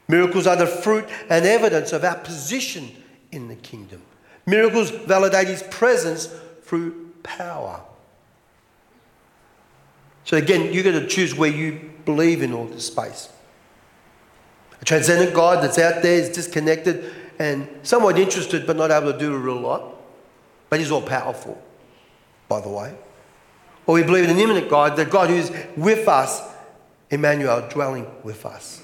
Miracles 0.08 0.48
are 0.48 0.56
the 0.56 0.66
fruit 0.66 1.04
and 1.30 1.46
evidence 1.46 1.92
of 1.92 2.02
our 2.02 2.16
position 2.16 2.90
in 3.30 3.46
the 3.46 3.54
kingdom. 3.54 4.02
Miracles 4.46 4.90
validate 4.90 5.46
his 5.46 5.62
presence 5.62 6.28
through 6.64 7.07
power. 7.22 7.80
So 10.24 10.36
again, 10.36 10.72
you've 10.72 10.84
got 10.84 10.92
to 10.92 11.06
choose 11.06 11.34
where 11.34 11.50
you 11.50 11.90
believe 12.04 12.42
in 12.42 12.52
all 12.52 12.66
this 12.66 12.86
space. 12.86 13.30
A 14.80 14.84
transcendent 14.84 15.34
God 15.34 15.64
that's 15.64 15.78
out 15.78 16.02
there 16.02 16.14
is 16.14 16.28
disconnected 16.28 17.12
and 17.38 17.68
somewhat 17.82 18.18
interested 18.18 18.66
but 18.66 18.76
not 18.76 18.90
able 18.90 19.12
to 19.12 19.18
do 19.18 19.34
a 19.34 19.38
real 19.38 19.60
lot. 19.60 19.94
But 20.70 20.80
he's 20.80 20.90
all 20.90 21.02
powerful, 21.02 21.60
by 22.48 22.60
the 22.60 22.68
way. 22.68 22.94
Or 23.86 23.94
we 23.94 24.02
believe 24.02 24.24
in 24.24 24.30
an 24.30 24.38
immanent 24.38 24.68
God, 24.68 24.96
the 24.96 25.06
God 25.06 25.30
who's 25.30 25.50
with 25.76 26.06
us, 26.08 26.42
Emmanuel, 27.10 27.66
dwelling 27.70 28.06
with 28.22 28.44
us. 28.44 28.82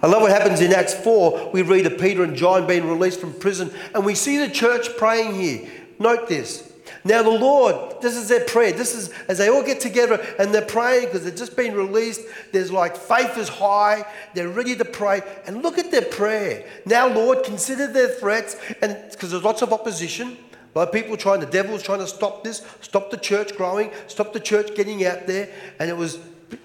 I 0.00 0.06
love 0.06 0.22
what 0.22 0.30
happens 0.30 0.60
in 0.60 0.72
Acts 0.72 0.94
4. 0.94 1.50
We 1.52 1.62
read 1.62 1.84
of 1.84 1.98
Peter 1.98 2.22
and 2.22 2.36
John 2.36 2.66
being 2.66 2.88
released 2.88 3.20
from 3.20 3.34
prison, 3.34 3.70
and 3.94 4.06
we 4.06 4.14
see 4.14 4.38
the 4.38 4.48
church 4.48 4.96
praying 4.96 5.34
here. 5.34 5.68
Note 5.98 6.28
this. 6.28 6.67
Now, 7.04 7.22
the 7.22 7.30
Lord, 7.30 8.00
this 8.02 8.16
is 8.16 8.28
their 8.28 8.44
prayer. 8.44 8.72
This 8.72 8.94
is 8.94 9.10
as 9.28 9.38
they 9.38 9.48
all 9.48 9.62
get 9.62 9.80
together 9.80 10.24
and 10.38 10.52
they're 10.52 10.62
praying 10.62 11.06
because 11.06 11.24
they've 11.24 11.34
just 11.34 11.56
been 11.56 11.74
released. 11.74 12.22
There's 12.52 12.72
like 12.72 12.96
faith 12.96 13.38
is 13.38 13.48
high. 13.48 14.04
They're 14.34 14.48
ready 14.48 14.76
to 14.76 14.84
pray. 14.84 15.22
And 15.46 15.62
look 15.62 15.78
at 15.78 15.90
their 15.90 16.02
prayer. 16.02 16.66
Now, 16.84 17.08
Lord, 17.08 17.44
consider 17.44 17.86
their 17.86 18.08
threats. 18.08 18.56
And 18.82 18.96
because 19.10 19.30
there's 19.30 19.44
lots 19.44 19.62
of 19.62 19.72
opposition, 19.72 20.36
of 20.74 20.92
people 20.92 21.16
trying, 21.16 21.40
the 21.40 21.46
devil's 21.46 21.82
trying 21.82 21.98
to 21.98 22.06
stop 22.06 22.44
this, 22.44 22.64
stop 22.80 23.10
the 23.10 23.16
church 23.16 23.56
growing, 23.56 23.90
stop 24.06 24.32
the 24.32 24.40
church 24.40 24.74
getting 24.74 25.04
out 25.04 25.26
there. 25.26 25.48
And 25.78 25.90
it 25.90 25.96
was 25.96 26.18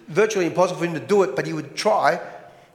virtually 0.08 0.46
impossible 0.46 0.80
for 0.80 0.86
him 0.86 0.94
to 0.94 1.00
do 1.00 1.24
it, 1.24 1.36
but 1.36 1.48
he 1.48 1.54
would 1.54 1.76
try. 1.76 2.20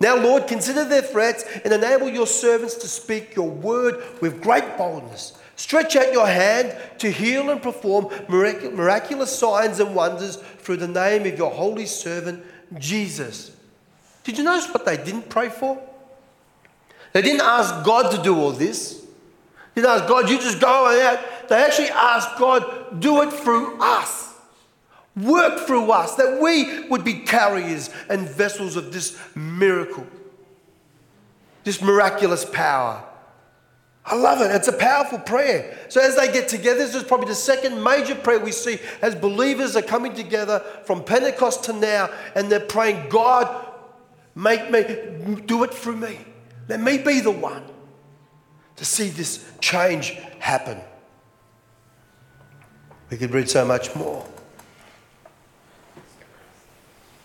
Now, 0.00 0.16
Lord, 0.16 0.46
consider 0.46 0.84
their 0.84 1.02
threats 1.02 1.44
and 1.64 1.72
enable 1.72 2.08
your 2.08 2.26
servants 2.26 2.74
to 2.76 2.88
speak 2.88 3.34
your 3.34 3.48
word 3.48 4.02
with 4.20 4.40
great 4.40 4.76
boldness. 4.76 5.37
Stretch 5.58 5.96
out 5.96 6.12
your 6.12 6.28
hand 6.28 6.76
to 6.98 7.10
heal 7.10 7.50
and 7.50 7.60
perform 7.60 8.10
miraculous 8.28 9.36
signs 9.36 9.80
and 9.80 9.92
wonders 9.92 10.36
through 10.36 10.76
the 10.76 10.86
name 10.86 11.26
of 11.26 11.36
your 11.36 11.50
holy 11.50 11.84
servant, 11.84 12.44
Jesus. 12.78 13.50
Did 14.22 14.38
you 14.38 14.44
notice 14.44 14.72
what 14.72 14.84
they 14.84 14.96
didn't 14.96 15.28
pray 15.28 15.48
for? 15.48 15.82
They 17.12 17.22
didn't 17.22 17.40
ask 17.40 17.84
God 17.84 18.12
to 18.14 18.22
do 18.22 18.38
all 18.38 18.52
this. 18.52 19.04
They 19.74 19.82
didn't 19.82 19.96
ask 19.96 20.06
God, 20.06 20.30
you 20.30 20.38
just 20.38 20.60
go 20.60 20.68
out. 20.68 21.48
They 21.48 21.56
actually 21.56 21.90
asked 21.90 22.38
God, 22.38 23.00
do 23.00 23.22
it 23.22 23.32
through 23.32 23.80
us. 23.80 24.36
Work 25.16 25.66
through 25.66 25.90
us, 25.90 26.14
that 26.14 26.40
we 26.40 26.86
would 26.86 27.02
be 27.02 27.14
carriers 27.14 27.90
and 28.08 28.28
vessels 28.28 28.76
of 28.76 28.92
this 28.92 29.18
miracle, 29.34 30.06
this 31.64 31.82
miraculous 31.82 32.44
power. 32.44 33.07
I 34.10 34.14
love 34.14 34.40
it. 34.40 34.50
It's 34.54 34.68
a 34.68 34.72
powerful 34.72 35.18
prayer. 35.18 35.76
So 35.90 36.00
as 36.00 36.16
they 36.16 36.32
get 36.32 36.48
together, 36.48 36.78
this 36.78 36.94
is 36.94 37.04
probably 37.04 37.26
the 37.26 37.34
second 37.34 37.82
major 37.82 38.14
prayer 38.14 38.40
we 38.40 38.52
see 38.52 38.78
as 39.02 39.14
believers 39.14 39.76
are 39.76 39.82
coming 39.82 40.14
together 40.14 40.60
from 40.84 41.04
Pentecost 41.04 41.64
to 41.64 41.74
now, 41.74 42.08
and 42.34 42.50
they're 42.50 42.58
praying, 42.58 43.10
God, 43.10 43.66
make 44.34 44.70
me 44.70 45.36
do 45.44 45.62
it 45.62 45.74
through 45.74 45.96
me. 45.96 46.20
Let 46.68 46.80
me 46.80 46.96
be 46.96 47.20
the 47.20 47.30
one 47.30 47.62
to 48.76 48.84
see 48.84 49.08
this 49.08 49.44
change 49.60 50.12
happen. 50.38 50.80
We 53.10 53.18
could 53.18 53.32
read 53.32 53.50
so 53.50 53.66
much 53.66 53.94
more. 53.94 54.26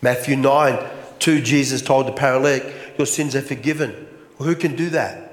Matthew 0.02 0.36
9, 0.36 0.86
2, 1.18 1.40
Jesus 1.40 1.80
told 1.80 2.08
the 2.08 2.12
paralytic, 2.12 2.98
Your 2.98 3.06
sins 3.06 3.34
are 3.34 3.40
forgiven. 3.40 4.06
Well, 4.38 4.48
who 4.48 4.54
can 4.54 4.76
do 4.76 4.90
that? 4.90 5.23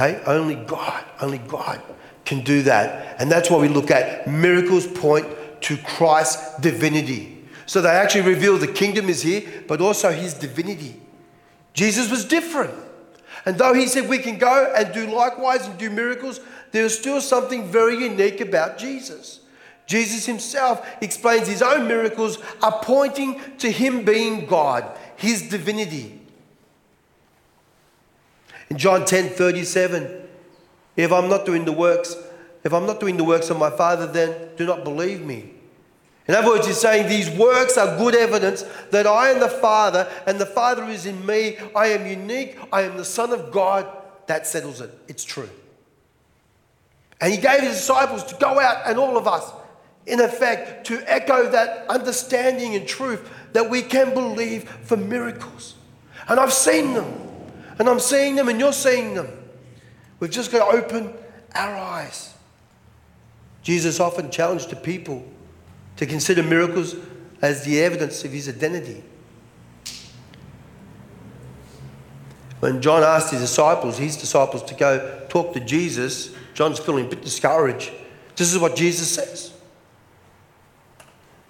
Hey, 0.00 0.18
only 0.24 0.54
God, 0.54 1.04
only 1.20 1.36
God 1.36 1.78
can 2.24 2.40
do 2.40 2.62
that. 2.62 3.20
And 3.20 3.30
that's 3.30 3.50
why 3.50 3.58
we 3.58 3.68
look 3.68 3.90
at 3.90 4.26
miracles 4.26 4.86
point 4.86 5.26
to 5.60 5.76
Christ's 5.76 6.58
divinity. 6.60 7.44
So 7.66 7.82
they 7.82 7.90
actually 7.90 8.22
reveal 8.22 8.56
the 8.56 8.66
kingdom 8.66 9.10
is 9.10 9.20
here, 9.20 9.42
but 9.68 9.82
also 9.82 10.10
his 10.10 10.32
divinity. 10.32 10.98
Jesus 11.74 12.10
was 12.10 12.24
different. 12.24 12.72
And 13.44 13.58
though 13.58 13.74
he 13.74 13.86
said 13.86 14.08
we 14.08 14.16
can 14.16 14.38
go 14.38 14.72
and 14.74 14.90
do 14.94 15.06
likewise 15.06 15.66
and 15.66 15.76
do 15.76 15.90
miracles, 15.90 16.40
there's 16.72 16.98
still 16.98 17.20
something 17.20 17.70
very 17.70 18.02
unique 18.02 18.40
about 18.40 18.78
Jesus. 18.78 19.40
Jesus 19.84 20.24
himself 20.24 20.82
explains 21.02 21.46
his 21.46 21.60
own 21.60 21.86
miracles 21.86 22.38
are 22.62 22.80
pointing 22.82 23.38
to 23.58 23.70
him 23.70 24.06
being 24.06 24.46
God, 24.46 24.96
his 25.16 25.50
divinity. 25.50 26.19
In 28.70 28.78
John 28.78 29.04
10 29.04 29.30
37, 29.30 30.28
if 30.96 31.12
I'm 31.12 31.28
not 31.28 31.44
doing 31.44 31.64
the 31.64 31.72
works, 31.72 32.16
if 32.62 32.72
I'm 32.72 32.86
not 32.86 33.00
doing 33.00 33.16
the 33.16 33.24
works 33.24 33.50
of 33.50 33.58
my 33.58 33.70
Father, 33.70 34.06
then 34.06 34.50
do 34.56 34.64
not 34.64 34.84
believe 34.84 35.24
me. 35.24 35.54
In 36.28 36.34
other 36.34 36.48
words, 36.48 36.66
he's 36.66 36.78
saying 36.78 37.08
these 37.08 37.28
works 37.30 37.76
are 37.76 37.98
good 37.98 38.14
evidence 38.14 38.64
that 38.90 39.06
I 39.06 39.30
am 39.30 39.40
the 39.40 39.48
Father 39.48 40.08
and 40.26 40.38
the 40.38 40.46
Father 40.46 40.84
is 40.84 41.04
in 41.04 41.26
me. 41.26 41.56
I 41.74 41.88
am 41.88 42.06
unique. 42.06 42.56
I 42.72 42.82
am 42.82 42.96
the 42.96 43.04
Son 43.04 43.32
of 43.32 43.50
God. 43.50 43.86
That 44.26 44.46
settles 44.46 44.80
it. 44.80 44.96
It's 45.08 45.24
true. 45.24 45.50
And 47.20 47.32
he 47.32 47.40
gave 47.40 47.60
his 47.62 47.76
disciples 47.76 48.22
to 48.24 48.36
go 48.36 48.60
out 48.60 48.82
and 48.86 48.98
all 48.98 49.18
of 49.18 49.26
us, 49.26 49.50
in 50.06 50.20
effect, 50.20 50.86
to 50.86 51.02
echo 51.10 51.50
that 51.50 51.88
understanding 51.88 52.76
and 52.76 52.86
truth 52.86 53.28
that 53.52 53.68
we 53.68 53.82
can 53.82 54.14
believe 54.14 54.68
for 54.84 54.96
miracles. 54.96 55.74
And 56.28 56.38
I've 56.38 56.52
seen 56.52 56.94
them. 56.94 57.29
And 57.80 57.88
I'm 57.88 57.98
seeing 57.98 58.36
them 58.36 58.50
and 58.50 58.60
you're 58.60 58.74
seeing 58.74 59.14
them. 59.14 59.26
We've 60.20 60.30
just 60.30 60.52
got 60.52 60.70
to 60.70 60.76
open 60.76 61.14
our 61.54 61.74
eyes. 61.74 62.34
Jesus 63.62 63.98
often 63.98 64.30
challenged 64.30 64.68
the 64.68 64.76
people 64.76 65.26
to 65.96 66.04
consider 66.04 66.42
miracles 66.42 66.94
as 67.40 67.64
the 67.64 67.80
evidence 67.80 68.22
of 68.22 68.32
his 68.32 68.50
identity. 68.50 69.02
When 72.60 72.82
John 72.82 73.02
asked 73.02 73.30
his 73.30 73.40
disciples, 73.40 73.96
his 73.96 74.18
disciples, 74.18 74.62
to 74.64 74.74
go 74.74 75.24
talk 75.30 75.54
to 75.54 75.60
Jesus, 75.60 76.34
John's 76.52 76.78
feeling 76.78 77.06
a 77.06 77.08
bit 77.08 77.22
discouraged. 77.22 77.92
This 78.36 78.52
is 78.52 78.58
what 78.58 78.76
Jesus 78.76 79.08
says. 79.10 79.54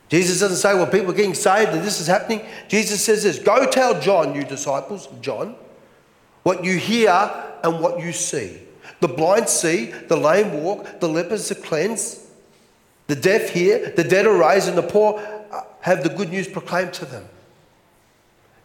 Jesus 0.08 0.38
doesn't 0.38 0.58
say, 0.58 0.74
well, 0.74 0.86
people 0.86 1.10
are 1.10 1.16
getting 1.16 1.34
saved 1.34 1.72
and 1.72 1.82
this 1.82 2.00
is 2.00 2.06
happening. 2.06 2.46
Jesus 2.68 3.04
says 3.04 3.24
this 3.24 3.40
Go 3.40 3.68
tell 3.68 4.00
John, 4.00 4.36
you 4.36 4.44
disciples 4.44 5.08
John, 5.20 5.56
what 6.42 6.64
you 6.64 6.76
hear 6.76 7.30
and 7.62 7.80
what 7.80 8.00
you 8.00 8.12
see. 8.12 8.58
The 9.00 9.08
blind 9.08 9.48
see, 9.48 9.86
the 9.86 10.16
lame 10.16 10.62
walk, 10.62 11.00
the 11.00 11.08
lepers 11.08 11.50
are 11.50 11.56
cleansed, 11.56 12.20
the 13.06 13.16
deaf 13.16 13.50
hear, 13.50 13.90
the 13.90 14.04
dead 14.04 14.26
arise, 14.26 14.68
and 14.68 14.76
the 14.76 14.82
poor 14.82 15.18
uh, 15.50 15.62
have 15.80 16.02
the 16.02 16.10
good 16.10 16.30
news 16.30 16.46
proclaimed 16.46 16.92
to 16.94 17.04
them. 17.06 17.26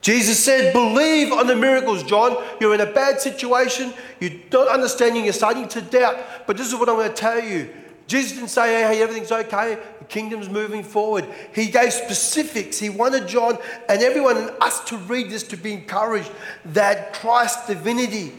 Jesus 0.01 0.43
said, 0.43 0.71
Believe 0.71 1.31
on 1.31 1.47
the 1.47 1.55
miracles, 1.55 2.03
John. 2.03 2.43
You're 2.59 2.75
in 2.75 2.81
a 2.81 2.91
bad 2.91 3.19
situation. 3.19 3.91
You're 4.19 4.33
not 4.51 4.67
understanding. 4.67 5.23
You're 5.23 5.33
starting 5.33 5.67
to 5.69 5.81
doubt. 5.81 6.17
But 6.45 6.57
this 6.57 6.67
is 6.67 6.75
what 6.75 6.89
I'm 6.89 6.95
going 6.95 7.09
to 7.09 7.15
tell 7.15 7.43
you 7.43 7.69
Jesus 8.07 8.33
didn't 8.33 8.49
say, 8.49 8.81
hey, 8.81 8.95
hey, 8.95 9.01
everything's 9.01 9.31
okay, 9.31 9.79
kingdom's 10.09 10.49
moving 10.49 10.83
forward. 10.83 11.25
He 11.53 11.67
gave 11.67 11.93
specifics. 11.93 12.79
He 12.79 12.89
wanted 12.89 13.27
John 13.27 13.57
and 13.89 14.01
everyone 14.01 14.37
and 14.37 14.49
us 14.61 14.83
to 14.85 14.97
read 14.97 15.29
this 15.29 15.43
to 15.43 15.57
be 15.57 15.73
encouraged 15.73 16.31
that 16.65 17.13
Christ's 17.13 17.67
divinity 17.67 18.33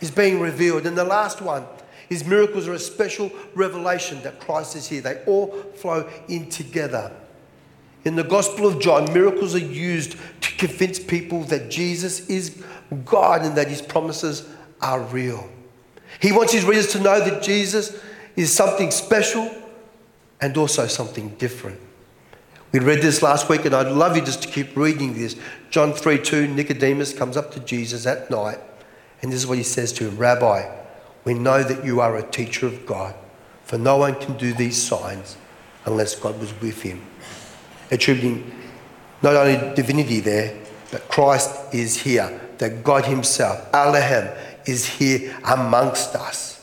is 0.00 0.10
being 0.10 0.40
revealed. 0.40 0.86
And 0.86 0.96
the 0.96 1.04
last 1.04 1.40
one, 1.40 1.64
his 2.08 2.24
miracles 2.24 2.68
are 2.68 2.74
a 2.74 2.78
special 2.78 3.30
revelation 3.54 4.22
that 4.22 4.40
Christ 4.40 4.76
is 4.76 4.86
here. 4.86 5.00
They 5.00 5.22
all 5.26 5.50
flow 5.74 6.08
in 6.28 6.48
together. 6.50 7.10
In 8.04 8.16
the 8.16 8.24
Gospel 8.24 8.66
of 8.66 8.80
John, 8.80 9.12
miracles 9.14 9.54
are 9.54 9.58
used 9.58 10.16
to 10.42 10.56
convince 10.56 10.98
people 10.98 11.44
that 11.44 11.70
Jesus 11.70 12.28
is 12.28 12.62
God 13.04 13.42
and 13.42 13.56
that 13.56 13.68
his 13.68 13.80
promises 13.80 14.46
are 14.82 15.00
real. 15.00 15.48
He 16.20 16.30
wants 16.30 16.52
his 16.52 16.64
readers 16.64 16.88
to 16.88 17.00
know 17.00 17.18
that 17.18 17.42
Jesus 17.42 17.98
is 18.36 18.52
something 18.52 18.90
special 18.90 19.50
and 20.44 20.58
also 20.58 20.86
something 20.86 21.30
different. 21.38 21.80
We 22.70 22.78
read 22.78 23.00
this 23.00 23.22
last 23.22 23.48
week, 23.48 23.64
and 23.64 23.74
I'd 23.74 23.90
love 23.90 24.14
you 24.14 24.22
just 24.22 24.42
to 24.42 24.48
keep 24.48 24.76
reading 24.76 25.14
this. 25.14 25.36
John 25.70 25.94
3 25.94 26.18
2, 26.18 26.48
Nicodemus 26.48 27.14
comes 27.14 27.38
up 27.38 27.50
to 27.52 27.60
Jesus 27.60 28.04
at 28.04 28.30
night, 28.30 28.58
and 29.22 29.32
this 29.32 29.40
is 29.40 29.46
what 29.46 29.56
he 29.56 29.64
says 29.64 29.90
to 29.94 30.06
him 30.06 30.18
Rabbi, 30.18 30.70
we 31.24 31.32
know 31.32 31.62
that 31.62 31.82
you 31.82 32.00
are 32.02 32.18
a 32.18 32.22
teacher 32.22 32.66
of 32.66 32.84
God, 32.84 33.14
for 33.62 33.78
no 33.78 33.96
one 33.96 34.16
can 34.16 34.36
do 34.36 34.52
these 34.52 34.80
signs 34.80 35.38
unless 35.86 36.14
God 36.14 36.38
was 36.38 36.52
with 36.60 36.82
him. 36.82 37.02
Attributing 37.90 38.52
not 39.22 39.36
only 39.36 39.74
divinity 39.74 40.20
there, 40.20 40.60
but 40.90 41.08
Christ 41.08 41.72
is 41.72 42.02
here, 42.02 42.38
that 42.58 42.84
God 42.84 43.06
Himself, 43.06 43.66
Elohim, 43.72 44.28
is 44.66 44.84
here 44.84 45.34
amongst 45.42 46.14
us. 46.14 46.62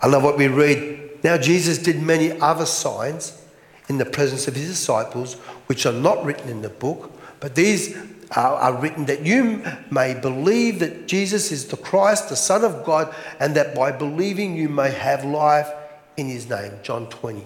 I 0.00 0.06
love 0.06 0.22
what 0.22 0.38
we 0.38 0.48
read. 0.48 0.99
Now, 1.22 1.36
Jesus 1.36 1.78
did 1.78 2.02
many 2.02 2.32
other 2.40 2.66
signs 2.66 3.40
in 3.88 3.98
the 3.98 4.06
presence 4.06 4.46
of 4.48 4.54
his 4.54 4.68
disciples, 4.68 5.34
which 5.66 5.84
are 5.84 5.92
not 5.92 6.24
written 6.24 6.48
in 6.48 6.62
the 6.62 6.68
book, 6.68 7.12
but 7.40 7.54
these 7.54 7.96
are, 8.36 8.54
are, 8.54 8.80
written 8.80 9.06
that 9.06 9.26
you 9.26 9.64
may 9.90 10.14
believe 10.14 10.78
that 10.78 11.08
Jesus 11.08 11.50
is 11.50 11.66
the 11.66 11.76
Christ, 11.76 12.28
the 12.28 12.36
Son 12.36 12.64
of 12.64 12.84
God, 12.84 13.12
and 13.40 13.56
that 13.56 13.74
by 13.74 13.90
believing 13.90 14.56
you 14.56 14.68
may 14.68 14.90
have 14.90 15.24
life 15.24 15.68
in 16.16 16.28
his 16.28 16.48
name. 16.48 16.72
John 16.82 17.08
20. 17.08 17.44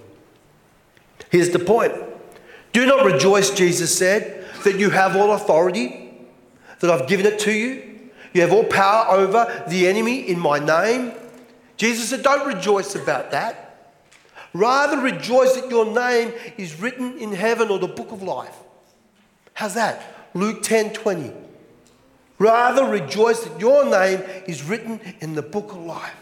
Here's 1.30 1.50
the 1.50 1.58
point 1.58 1.94
Do 2.72 2.84
not 2.84 3.06
rejoice, 3.06 3.50
Jesus 3.50 3.96
said, 3.96 4.44
that 4.64 4.78
you 4.78 4.90
have 4.90 5.16
all 5.16 5.32
authority, 5.32 6.12
that 6.80 6.90
I've 6.90 7.08
given 7.08 7.24
it 7.24 7.38
to 7.40 7.52
you. 7.52 8.10
You 8.34 8.42
have 8.42 8.52
all 8.52 8.64
power 8.64 9.16
over 9.16 9.64
the 9.68 9.86
enemy 9.86 10.28
in 10.28 10.38
my 10.38 10.58
name. 10.58 11.12
Jesus 11.76 12.10
said, 12.10 12.22
Don't 12.22 12.46
rejoice 12.46 12.94
about 12.94 13.30
that. 13.30 13.63
Rather, 14.54 14.98
rejoice 14.98 15.56
that 15.56 15.68
your 15.68 15.84
name 15.84 16.32
is 16.56 16.80
written 16.80 17.18
in 17.18 17.32
heaven 17.32 17.68
or 17.68 17.78
the 17.80 17.88
book 17.88 18.12
of 18.12 18.22
life. 18.22 18.56
How's 19.52 19.74
that? 19.74 20.30
Luke 20.32 20.62
10 20.62 20.92
20. 20.92 21.32
Rather 22.38 22.84
rejoice 22.84 23.40
that 23.44 23.60
your 23.60 23.84
name 23.84 24.22
is 24.46 24.62
written 24.62 25.00
in 25.20 25.34
the 25.34 25.42
book 25.42 25.72
of 25.72 25.78
life. 25.78 26.16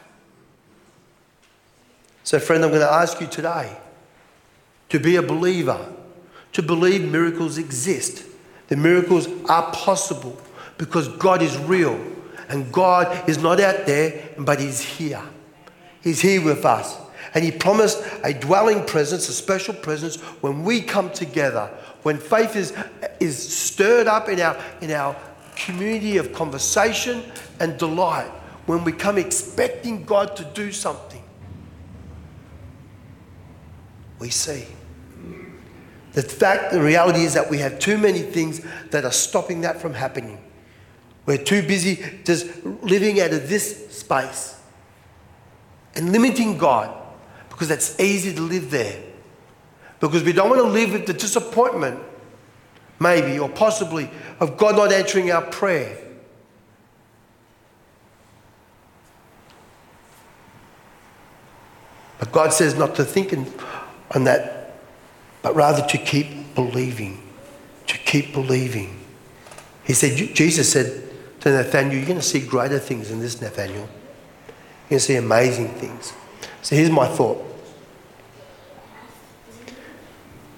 So, 2.24 2.38
friend, 2.38 2.64
I'm 2.64 2.70
going 2.70 2.80
to 2.80 2.90
ask 2.90 3.20
you 3.20 3.26
today 3.26 3.76
to 4.88 4.98
be 4.98 5.16
a 5.16 5.22
believer, 5.22 5.92
to 6.52 6.62
believe 6.62 7.10
miracles 7.10 7.58
exist. 7.58 8.24
The 8.68 8.76
miracles 8.76 9.28
are 9.48 9.70
possible 9.72 10.38
because 10.78 11.08
God 11.08 11.42
is 11.42 11.56
real 11.58 12.00
and 12.48 12.72
God 12.72 13.28
is 13.28 13.38
not 13.42 13.60
out 13.60 13.86
there, 13.86 14.30
but 14.38 14.60
He's 14.60 14.80
here. 14.80 15.22
He's 16.02 16.20
here 16.20 16.42
with 16.42 16.64
us. 16.64 17.01
And 17.34 17.44
He 17.44 17.50
promised 17.50 18.02
a 18.24 18.34
dwelling 18.34 18.84
presence, 18.84 19.28
a 19.28 19.32
special 19.32 19.74
presence 19.74 20.16
when 20.42 20.64
we 20.64 20.82
come 20.82 21.10
together, 21.10 21.70
when 22.02 22.18
faith 22.18 22.56
is, 22.56 22.74
is 23.20 23.36
stirred 23.36 24.06
up 24.06 24.28
in 24.28 24.40
our, 24.40 24.62
in 24.80 24.90
our 24.90 25.16
community 25.56 26.18
of 26.18 26.32
conversation 26.32 27.22
and 27.60 27.78
delight, 27.78 28.30
when 28.66 28.84
we 28.84 28.92
come 28.92 29.18
expecting 29.18 30.04
God 30.04 30.36
to 30.36 30.44
do 30.44 30.72
something. 30.72 31.22
We 34.18 34.30
see. 34.30 34.66
The 36.12 36.22
fact, 36.22 36.72
the 36.72 36.82
reality 36.82 37.24
is 37.24 37.34
that 37.34 37.50
we 37.50 37.58
have 37.58 37.78
too 37.78 37.96
many 37.96 38.20
things 38.20 38.60
that 38.90 39.04
are 39.04 39.12
stopping 39.12 39.62
that 39.62 39.80
from 39.80 39.94
happening. 39.94 40.38
We're 41.24 41.38
too 41.38 41.62
busy 41.62 42.04
just 42.24 42.64
living 42.64 43.20
out 43.20 43.32
of 43.32 43.48
this 43.48 43.90
space 43.96 44.60
and 45.94 46.12
limiting 46.12 46.58
God 46.58 47.01
because 47.62 47.70
it's 47.70 48.00
easy 48.00 48.34
to 48.34 48.40
live 48.40 48.72
there. 48.72 49.00
Because 50.00 50.24
we 50.24 50.32
don't 50.32 50.50
want 50.50 50.60
to 50.60 50.66
live 50.66 50.90
with 50.90 51.06
the 51.06 51.12
disappointment, 51.12 52.00
maybe 52.98 53.38
or 53.38 53.48
possibly, 53.48 54.10
of 54.40 54.56
God 54.56 54.74
not 54.74 54.90
answering 54.90 55.30
our 55.30 55.42
prayer. 55.42 55.96
But 62.18 62.32
God 62.32 62.52
says 62.52 62.76
not 62.76 62.96
to 62.96 63.04
think 63.04 63.32
on 64.10 64.24
that, 64.24 64.74
but 65.42 65.54
rather 65.54 65.86
to 65.86 65.98
keep 65.98 66.56
believing. 66.56 67.22
To 67.86 67.96
keep 67.98 68.32
believing. 68.32 68.98
He 69.84 69.92
said, 69.92 70.16
Jesus 70.34 70.72
said 70.72 71.04
to 71.42 71.50
Nathaniel, 71.50 71.94
You're 71.94 72.06
going 72.06 72.18
to 72.18 72.26
see 72.26 72.44
greater 72.44 72.80
things 72.80 73.10
than 73.10 73.20
this, 73.20 73.40
Nathaniel. 73.40 73.76
You're 73.76 74.88
going 74.88 74.98
to 74.98 75.00
see 75.00 75.14
amazing 75.14 75.68
things. 75.74 76.12
So 76.62 76.74
here's 76.74 76.90
my 76.90 77.06
thought. 77.06 77.50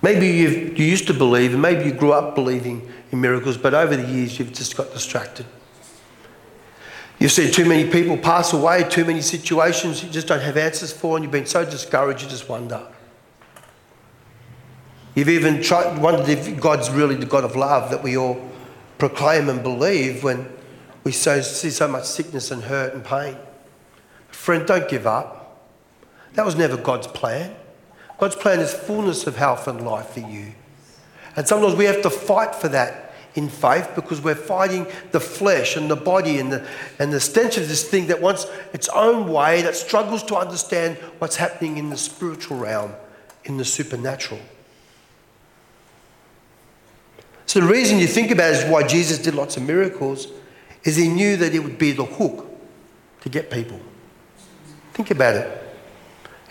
Maybe 0.04 0.26
you 0.26 0.84
used 0.84 1.06
to 1.06 1.14
believe, 1.14 1.54
and 1.54 1.62
maybe 1.62 1.86
you 1.86 1.90
grew 1.90 2.12
up 2.12 2.34
believing 2.34 2.86
in 3.10 3.22
miracles, 3.22 3.56
but 3.56 3.72
over 3.72 3.96
the 3.96 4.06
years 4.06 4.38
you've 4.38 4.52
just 4.52 4.76
got 4.76 4.92
distracted. 4.92 5.46
You've 7.18 7.32
seen 7.32 7.50
too 7.50 7.64
many 7.64 7.90
people 7.90 8.18
pass 8.18 8.52
away, 8.52 8.86
too 8.90 9.06
many 9.06 9.22
situations 9.22 10.04
you 10.04 10.10
just 10.10 10.26
don't 10.26 10.42
have 10.42 10.58
answers 10.58 10.92
for, 10.92 11.16
and 11.16 11.24
you've 11.24 11.32
been 11.32 11.46
so 11.46 11.64
discouraged 11.64 12.22
you 12.22 12.28
just 12.28 12.50
wonder. 12.50 12.86
You've 15.14 15.30
even 15.30 15.62
tried, 15.62 15.96
wondered 15.96 16.28
if 16.28 16.60
God's 16.60 16.90
really 16.90 17.14
the 17.14 17.24
God 17.24 17.44
of 17.44 17.56
love 17.56 17.90
that 17.90 18.02
we 18.02 18.14
all 18.18 18.46
proclaim 18.98 19.48
and 19.48 19.62
believe 19.62 20.22
when 20.22 20.52
we 21.02 21.12
so, 21.12 21.40
see 21.40 21.70
so 21.70 21.88
much 21.88 22.04
sickness 22.04 22.50
and 22.50 22.64
hurt 22.64 22.92
and 22.92 23.02
pain. 23.02 23.38
Friend, 24.28 24.66
don't 24.66 24.86
give 24.86 25.06
up. 25.06 25.66
That 26.34 26.44
was 26.44 26.56
never 26.56 26.76
God's 26.76 27.06
plan. 27.06 27.56
God's 28.18 28.37
plan 28.37 28.61
is 28.61 28.72
fullness 28.72 29.27
of 29.27 29.37
health 29.37 29.66
and 29.68 29.85
life 29.85 30.11
for 30.11 30.20
you. 30.20 30.53
And 31.37 31.46
sometimes 31.46 31.74
we 31.74 31.85
have 31.85 32.03
to 32.03 32.11
fight 32.11 32.55
for 32.55 32.68
that 32.68 33.12
in 33.35 33.48
faith 33.48 33.90
because 33.96 34.20
we're 34.20 34.35
fighting 34.37 34.87
the 35.11 35.18
flesh 35.18 35.77
and 35.77 35.90
the 35.90 35.96
body 35.96 36.38
and 36.38 36.53
the, 36.53 36.66
and 36.98 37.12
the 37.12 37.18
stench 37.18 37.57
of 37.57 37.68
this 37.68 37.88
thing 37.88 38.07
that 38.07 38.20
wants 38.20 38.46
its 38.72 38.88
own 38.90 39.33
way, 39.33 39.62
that 39.62 39.74
struggles 39.74 40.22
to 40.24 40.37
understand 40.37 40.96
what's 41.18 41.37
happening 41.37 41.77
in 41.77 41.90
the 41.90 41.96
spiritual 41.96 42.57
realm, 42.57 42.92
in 43.44 43.57
the 43.57 43.64
supernatural. 43.64 44.40
So, 47.46 47.61
the 47.61 47.66
reason 47.66 47.98
you 47.98 48.07
think 48.07 48.31
about 48.31 48.53
is 48.53 48.64
why 48.70 48.87
Jesus 48.87 49.18
did 49.18 49.35
lots 49.35 49.57
of 49.57 49.64
miracles 49.64 50.29
is 50.85 50.96
he 50.96 51.09
knew 51.09 51.37
that 51.37 51.55
it 51.55 51.59
would 51.59 51.79
be 51.79 51.92
the 51.92 52.05
hook 52.05 52.46
to 53.22 53.29
get 53.29 53.50
people. 53.50 53.81
Think 54.92 55.11
about 55.11 55.35
it. 55.35 55.63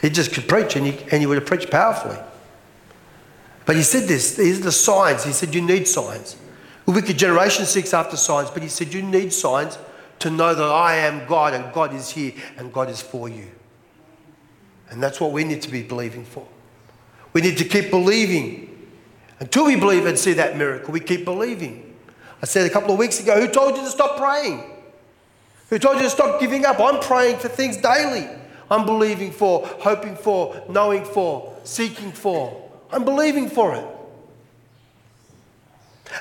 He 0.03 0.09
just 0.09 0.33
could 0.33 0.49
preach 0.49 0.75
and 0.75 0.85
he, 0.85 0.99
and 1.11 1.21
he 1.21 1.25
would 1.25 1.37
have 1.37 1.45
preached 1.45 1.71
powerfully. 1.71 2.17
But 3.65 3.77
he 3.77 3.83
said 3.83 4.09
this, 4.09 4.35
these 4.35 4.59
are 4.59 4.63
the 4.63 4.71
signs. 4.73 5.23
He 5.23 5.31
said, 5.31 5.55
You 5.55 5.61
need 5.61 5.87
signs. 5.87 6.35
The 6.85 6.91
wicked 6.91 7.17
generation 7.17 7.65
seeks 7.65 7.93
after 7.93 8.17
signs, 8.17 8.51
but 8.51 8.61
he 8.61 8.67
said, 8.67 8.93
You 8.93 9.01
need 9.01 9.31
signs 9.31 9.77
to 10.19 10.29
know 10.29 10.53
that 10.53 10.61
I 10.61 10.95
am 10.95 11.25
God 11.25 11.53
and 11.53 11.73
God 11.73 11.95
is 11.95 12.09
here 12.09 12.33
and 12.57 12.73
God 12.73 12.89
is 12.89 13.01
for 13.01 13.29
you. 13.29 13.47
And 14.89 15.01
that's 15.01 15.21
what 15.21 15.31
we 15.31 15.45
need 15.45 15.61
to 15.61 15.71
be 15.71 15.83
believing 15.83 16.25
for. 16.25 16.45
We 17.31 17.39
need 17.39 17.57
to 17.59 17.65
keep 17.65 17.89
believing. 17.89 18.69
Until 19.39 19.65
we 19.65 19.77
believe 19.77 20.05
and 20.05 20.19
see 20.19 20.33
that 20.33 20.57
miracle, 20.57 20.91
we 20.91 20.99
keep 20.99 21.23
believing. 21.23 21.95
I 22.41 22.45
said 22.45 22.67
a 22.67 22.69
couple 22.69 22.91
of 22.91 22.99
weeks 22.99 23.21
ago, 23.21 23.39
Who 23.39 23.47
told 23.47 23.77
you 23.77 23.83
to 23.83 23.89
stop 23.89 24.17
praying? 24.17 24.69
Who 25.69 25.79
told 25.79 25.95
you 25.95 26.03
to 26.03 26.09
stop 26.09 26.41
giving 26.41 26.65
up? 26.65 26.81
I'm 26.81 26.99
praying 26.99 27.37
for 27.37 27.47
things 27.47 27.77
daily. 27.77 28.27
I'm 28.73 28.87
believing 28.87 29.31
for, 29.31 29.67
hoping 29.67 30.15
for, 30.15 30.63
knowing 30.67 31.05
for, 31.05 31.55
seeking 31.63 32.11
for. 32.11 32.71
I'm 32.91 33.05
believing 33.05 33.47
for 33.47 33.75
it. 33.75 33.85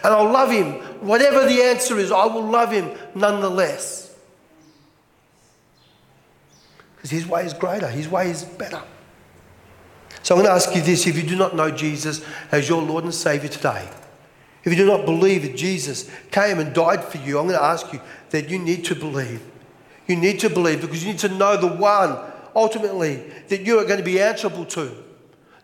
And 0.04 0.12
I'll 0.12 0.30
love 0.30 0.50
him. 0.50 0.74
Whatever 1.00 1.46
the 1.46 1.62
answer 1.62 1.98
is, 1.98 2.12
I 2.12 2.26
will 2.26 2.44
love 2.44 2.70
him 2.70 2.90
nonetheless. 3.14 4.14
Because 6.96 7.10
his 7.10 7.26
way 7.26 7.46
is 7.46 7.54
greater, 7.54 7.88
his 7.88 8.08
way 8.08 8.30
is 8.30 8.44
better. 8.44 8.82
So 10.22 10.34
I'm 10.34 10.42
going 10.42 10.50
to 10.50 10.54
ask 10.54 10.74
you 10.74 10.82
this 10.82 11.06
if 11.06 11.16
you 11.16 11.26
do 11.26 11.36
not 11.36 11.56
know 11.56 11.70
Jesus 11.70 12.22
as 12.52 12.68
your 12.68 12.82
Lord 12.82 13.04
and 13.04 13.14
Savior 13.14 13.48
today, 13.48 13.88
if 14.62 14.72
you 14.72 14.76
do 14.76 14.86
not 14.86 15.06
believe 15.06 15.42
that 15.42 15.56
Jesus 15.56 16.10
came 16.30 16.58
and 16.58 16.74
died 16.74 17.02
for 17.02 17.16
you, 17.16 17.38
I'm 17.38 17.46
going 17.46 17.58
to 17.58 17.64
ask 17.64 17.90
you 17.94 18.00
that 18.28 18.50
you 18.50 18.58
need 18.58 18.84
to 18.84 18.94
believe. 18.94 19.42
You 20.06 20.16
need 20.16 20.38
to 20.40 20.50
believe 20.50 20.82
because 20.82 21.02
you 21.02 21.12
need 21.12 21.20
to 21.20 21.28
know 21.28 21.56
the 21.56 21.66
one 21.66 22.31
ultimately 22.54 23.16
that 23.48 23.62
you 23.62 23.78
are 23.78 23.84
going 23.84 23.98
to 23.98 24.04
be 24.04 24.20
answerable 24.20 24.64
to. 24.66 24.94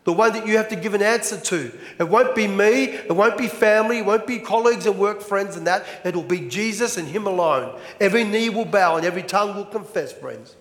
The 0.04 0.12
one 0.14 0.32
that 0.32 0.46
you 0.46 0.56
have 0.56 0.68
to 0.68 0.76
give 0.76 0.94
an 0.94 1.02
answer 1.02 1.38
to. 1.38 1.70
It 1.98 2.08
won't 2.08 2.34
be 2.34 2.46
me, 2.46 2.84
it 2.84 3.14
won't 3.14 3.36
be 3.36 3.46
family, 3.46 3.98
it 3.98 4.06
won't 4.06 4.26
be 4.26 4.38
colleagues 4.38 4.86
and 4.86 4.98
work 4.98 5.20
friends 5.20 5.54
and 5.56 5.66
that. 5.66 5.84
It'll 6.02 6.22
be 6.22 6.48
Jesus 6.48 6.96
and 6.96 7.06
Him 7.06 7.26
alone. 7.26 7.78
Every 8.00 8.24
knee 8.24 8.48
will 8.48 8.64
bow 8.64 8.96
and 8.96 9.04
every 9.04 9.22
tongue 9.22 9.54
will 9.54 9.66
confess, 9.66 10.10
friends. 10.10 10.56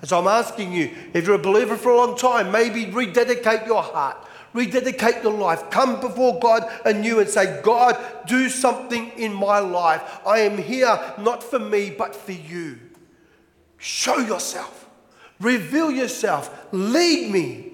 And 0.00 0.08
so 0.08 0.20
I'm 0.20 0.28
asking 0.28 0.72
you, 0.72 0.94
if 1.12 1.26
you're 1.26 1.34
a 1.34 1.40
believer 1.40 1.76
for 1.76 1.90
a 1.90 1.96
long 1.96 2.16
time, 2.16 2.52
maybe 2.52 2.86
rededicate 2.86 3.66
your 3.66 3.82
heart, 3.82 4.16
rededicate 4.52 5.24
your 5.24 5.32
life. 5.32 5.68
Come 5.70 6.00
before 6.00 6.38
God 6.38 6.70
anew 6.84 7.18
and 7.18 7.28
say, 7.28 7.60
God, 7.62 7.98
do 8.28 8.48
something 8.48 9.08
in 9.16 9.32
my 9.32 9.58
life. 9.58 10.20
I 10.24 10.40
am 10.40 10.56
here 10.56 11.14
not 11.18 11.42
for 11.42 11.58
me, 11.58 11.90
but 11.90 12.14
for 12.14 12.30
you. 12.30 12.78
Show 13.78 14.18
yourself. 14.18 14.85
Reveal 15.40 15.90
yourself. 15.90 16.66
Lead 16.72 17.30
me. 17.30 17.72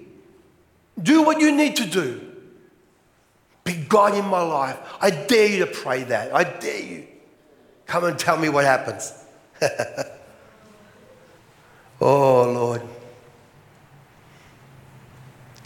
Do 1.01 1.22
what 1.22 1.40
you 1.40 1.53
need 1.53 1.77
to 1.77 1.87
do. 1.87 2.20
Be 3.64 3.75
God 3.75 4.14
in 4.14 4.25
my 4.27 4.42
life. 4.42 4.79
I 5.01 5.11
dare 5.11 5.46
you 5.48 5.59
to 5.61 5.66
pray 5.66 6.03
that. 6.05 6.35
I 6.35 6.44
dare 6.44 6.83
you. 6.83 7.07
Come 7.87 8.05
and 8.05 8.18
tell 8.18 8.37
me 8.37 8.48
what 8.48 8.64
happens. 8.64 9.12
oh, 12.01 12.51
Lord. 12.51 12.83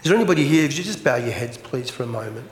Is 0.03 0.11
there 0.11 0.17
anybody 0.17 0.45
here? 0.47 0.65
If 0.65 0.77
you 0.77 0.85
just 0.85 1.03
bow 1.03 1.17
your 1.17 1.33
heads, 1.33 1.57
please, 1.57 1.91
for 1.91 2.03
a 2.03 2.07
moment. 2.07 2.49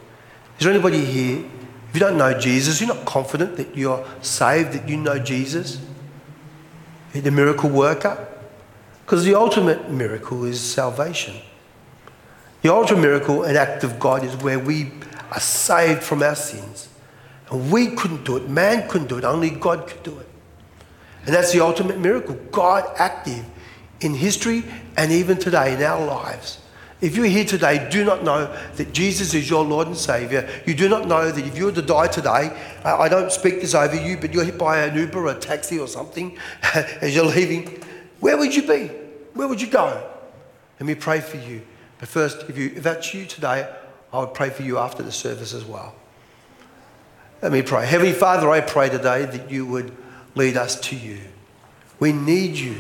Is 0.59 0.65
there 0.65 0.73
anybody 0.73 1.05
here? 1.05 1.45
If 1.89 1.95
you 1.95 2.01
don't 2.01 2.17
know 2.19 2.39
Jesus, 2.39 2.81
you're 2.81 2.93
not 2.93 3.05
confident 3.05 3.57
that 3.57 3.77
you're 3.77 4.05
saved, 4.23 4.73
that 4.73 4.89
you 4.89 4.97
know 4.97 5.19
Jesus, 5.19 5.81
the 7.13 7.31
miracle 7.31 7.71
worker. 7.71 8.34
Because 9.05 9.25
the 9.25 9.35
ultimate 9.35 9.91
miracle 9.91 10.45
is 10.45 10.61
salvation. 10.61 11.37
The 12.63 12.73
ultimate 12.73 13.03
miracle, 13.03 13.43
an 13.43 13.57
act 13.57 13.85
of 13.85 13.99
God, 14.01 14.25
is 14.25 14.35
where 14.37 14.59
we 14.59 14.91
are 15.31 15.41
saved 15.41 16.03
from 16.03 16.23
our 16.23 16.35
sins. 16.35 16.89
And 17.51 17.71
we 17.71 17.89
couldn't 17.89 18.25
do 18.25 18.39
it. 18.39 18.49
Man 18.49 18.89
couldn't 18.89 19.09
do 19.09 19.19
it. 19.19 19.25
Only 19.25 19.51
God 19.51 19.87
could 19.87 20.03
do 20.03 20.19
it. 20.19 20.29
And 21.27 21.35
that's 21.35 21.53
the 21.53 21.61
ultimate 21.61 21.99
miracle. 21.99 22.35
God 22.51 22.91
active 22.97 23.45
in 24.01 24.15
history 24.15 24.65
and 24.97 25.13
even 25.13 25.37
today 25.37 25.75
in 25.75 25.83
our 25.83 26.05
lives. 26.05 26.61
If 27.03 27.17
you're 27.17 27.27
here 27.27 27.45
today, 27.45 27.87
do 27.91 28.03
not 28.07 28.25
know 28.25 28.57
that 28.77 28.95
Jesus 28.95 29.35
is 29.35 29.51
your 29.51 29.63
Lord 29.63 29.89
and 29.89 29.97
Savior. 29.97 30.49
You 30.65 30.73
do 30.75 30.89
not 30.89 31.07
know 31.07 31.31
that 31.31 31.47
if 31.47 31.59
you 31.59 31.67
were 31.67 31.73
to 31.73 31.83
die 31.83 32.07
today, 32.07 32.51
I 32.83 33.11
don't 33.11 33.31
speak 33.31 33.61
this 33.61 33.75
over 33.75 33.95
you, 33.95 34.17
but 34.17 34.33
you're 34.33 34.45
hit 34.45 34.57
by 34.57 34.79
an 34.79 34.97
Uber 34.97 35.27
or 35.27 35.33
a 35.33 35.35
taxi 35.35 35.79
or 35.79 35.87
something 35.87 36.39
as 36.75 37.15
you're 37.15 37.27
leaving 37.27 37.84
where 38.25 38.39
would 38.39 38.57
you 38.57 38.67
be? 38.67 38.87
Where 39.35 39.47
would 39.47 39.61
you 39.61 39.67
go? 39.67 40.03
Let 40.81 40.87
me 40.87 40.95
pray 40.95 41.21
for 41.21 41.37
you. 41.37 41.61
But 41.99 42.09
first, 42.09 42.47
if, 42.49 42.57
you, 42.57 42.73
if 42.75 42.83
that's 42.83 43.13
you 43.13 43.27
today, 43.27 43.71
I 44.15 44.19
would 44.19 44.33
pray 44.33 44.49
for 44.49 44.63
you 44.63 44.79
after 44.79 45.03
the 45.03 45.13
service 45.13 45.53
as 45.53 45.63
well. 45.63 45.95
Let 47.43 47.53
me 47.53 47.61
pray. 47.61 47.85
Heavenly 47.85 48.15
Father, 48.15 48.49
I 48.49 48.63
pray 48.63 48.89
today 48.89 49.27
that 49.27 49.51
you 49.51 49.67
would 49.67 49.95
lead 50.35 50.57
us 50.57 50.81
to 50.89 50.97
you. 50.97 51.19
We 52.01 52.13
need 52.13 52.57
you. 52.57 52.77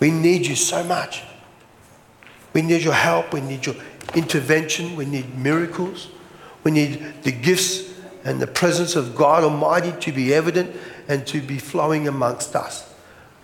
We 0.00 0.10
need 0.10 0.46
you 0.46 0.56
so 0.56 0.82
much. 0.82 1.22
We 2.54 2.62
need 2.62 2.80
your 2.80 2.94
help. 2.94 3.34
We 3.34 3.42
need 3.42 3.66
your 3.66 3.76
intervention. 4.14 4.96
We 4.96 5.04
need 5.04 5.36
miracles. 5.36 6.08
We 6.64 6.70
need 6.70 7.24
the 7.24 7.32
gifts 7.32 7.92
and 8.24 8.40
the 8.40 8.46
presence 8.46 8.96
of 8.96 9.14
God 9.14 9.44
Almighty 9.44 9.92
to 10.00 10.12
be 10.12 10.32
evident 10.32 10.74
and 11.08 11.26
to 11.26 11.42
be 11.42 11.58
flowing 11.58 12.08
amongst 12.08 12.56
us. 12.56 12.90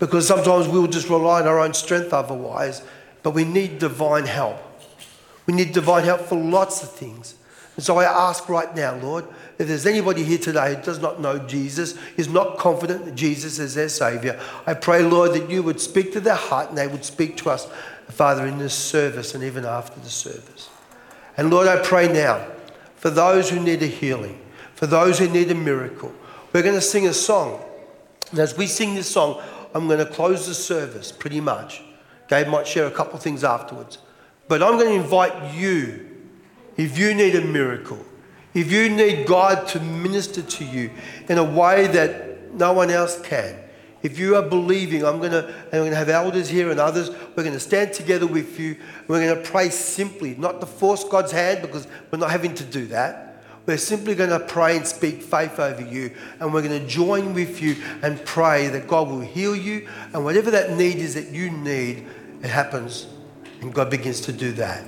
Because 0.03 0.27
sometimes 0.27 0.67
we'll 0.67 0.87
just 0.87 1.07
rely 1.07 1.39
on 1.39 1.47
our 1.47 1.59
own 1.59 1.73
strength 1.73 2.11
otherwise, 2.11 2.83
but 3.21 3.31
we 3.31 3.45
need 3.45 3.79
divine 3.79 4.25
help. 4.25 4.57
We 5.45 5.53
need 5.53 5.71
divine 5.71 6.03
help 6.03 6.19
for 6.19 6.35
lots 6.35 6.83
of 6.83 6.91
things. 6.91 7.35
And 7.77 7.85
so 7.85 7.99
I 7.99 8.03
ask 8.03 8.49
right 8.49 8.75
now, 8.75 8.97
Lord, 8.97 9.25
if 9.57 9.69
there's 9.69 9.85
anybody 9.85 10.25
here 10.25 10.39
today 10.39 10.75
who 10.75 10.81
does 10.81 10.99
not 10.99 11.21
know 11.21 11.39
Jesus, 11.39 11.97
is 12.17 12.27
not 12.27 12.57
confident 12.57 13.05
that 13.05 13.15
Jesus 13.15 13.59
is 13.59 13.75
their 13.75 13.87
Savior, 13.87 14.37
I 14.67 14.73
pray, 14.73 15.03
Lord, 15.03 15.35
that 15.35 15.49
you 15.49 15.63
would 15.63 15.79
speak 15.79 16.11
to 16.11 16.19
their 16.19 16.35
heart 16.35 16.67
and 16.67 16.77
they 16.77 16.87
would 16.87 17.05
speak 17.05 17.37
to 17.37 17.49
us, 17.49 17.69
Father, 18.09 18.45
in 18.45 18.57
this 18.57 18.73
service 18.73 19.33
and 19.33 19.41
even 19.41 19.63
after 19.63 20.01
the 20.01 20.09
service. 20.09 20.69
And 21.37 21.49
Lord, 21.49 21.69
I 21.69 21.81
pray 21.81 22.11
now 22.11 22.45
for 22.97 23.09
those 23.09 23.49
who 23.49 23.57
need 23.61 23.81
a 23.81 23.87
healing, 23.87 24.37
for 24.75 24.85
those 24.85 25.19
who 25.19 25.29
need 25.29 25.49
a 25.49 25.55
miracle. 25.55 26.11
We're 26.51 26.61
going 26.61 26.75
to 26.75 26.81
sing 26.81 27.07
a 27.07 27.13
song. 27.13 27.63
And 28.31 28.39
as 28.39 28.57
we 28.57 28.65
sing 28.65 28.95
this 28.95 29.09
song, 29.09 29.41
I'm 29.73 29.87
going 29.87 29.99
to 29.99 30.05
close 30.05 30.47
the 30.47 30.53
service 30.53 31.11
pretty 31.11 31.41
much. 31.41 31.81
Gabe 32.27 32.47
might 32.47 32.67
share 32.67 32.85
a 32.85 32.91
couple 32.91 33.17
things 33.19 33.43
afterwards. 33.43 33.97
But 34.47 34.61
I'm 34.61 34.77
going 34.77 34.89
to 34.89 35.03
invite 35.03 35.55
you, 35.55 36.09
if 36.77 36.97
you 36.97 37.13
need 37.13 37.35
a 37.35 37.41
miracle, 37.41 38.03
if 38.53 38.71
you 38.71 38.89
need 38.89 39.25
God 39.25 39.67
to 39.69 39.79
minister 39.79 40.41
to 40.41 40.65
you 40.65 40.91
in 41.27 41.37
a 41.37 41.43
way 41.43 41.87
that 41.87 42.53
no 42.53 42.73
one 42.73 42.91
else 42.91 43.19
can, 43.21 43.57
if 44.03 44.19
you 44.19 44.35
are 44.35 44.41
believing, 44.41 45.05
I'm 45.05 45.19
going 45.19 45.31
to, 45.31 45.53
we're 45.71 45.79
going 45.79 45.91
to 45.91 45.95
have 45.95 46.09
elders 46.09 46.49
here 46.49 46.69
and 46.69 46.79
others, 46.79 47.09
we're 47.09 47.43
going 47.43 47.53
to 47.53 47.59
stand 47.59 47.93
together 47.93 48.27
with 48.27 48.59
you. 48.59 48.75
We're 49.07 49.25
going 49.25 49.41
to 49.41 49.49
pray 49.49 49.69
simply, 49.69 50.35
not 50.35 50.59
to 50.59 50.67
force 50.67 51.05
God's 51.05 51.31
hand 51.31 51.61
because 51.61 51.87
we're 52.11 52.19
not 52.19 52.29
having 52.29 52.53
to 52.55 52.65
do 52.65 52.85
that. 52.87 53.22
We're 53.65 53.77
simply 53.77 54.13
going 54.15 54.29
to 54.29 54.39
pray 54.39 54.75
and 54.75 54.85
speak 54.85 55.21
faith 55.21 55.59
over 55.59 55.81
you. 55.81 56.11
And 56.39 56.53
we're 56.53 56.61
going 56.61 56.81
to 56.81 56.87
join 56.87 57.33
with 57.33 57.61
you 57.61 57.77
and 58.01 58.23
pray 58.25 58.67
that 58.67 58.87
God 58.87 59.07
will 59.07 59.21
heal 59.21 59.55
you. 59.55 59.87
And 60.13 60.25
whatever 60.25 60.51
that 60.51 60.71
need 60.71 60.97
is 60.97 61.13
that 61.13 61.29
you 61.29 61.49
need, 61.49 62.05
it 62.41 62.49
happens. 62.49 63.07
And 63.61 63.73
God 63.73 63.89
begins 63.89 64.19
to 64.21 64.33
do 64.33 64.51
that. 64.53 64.83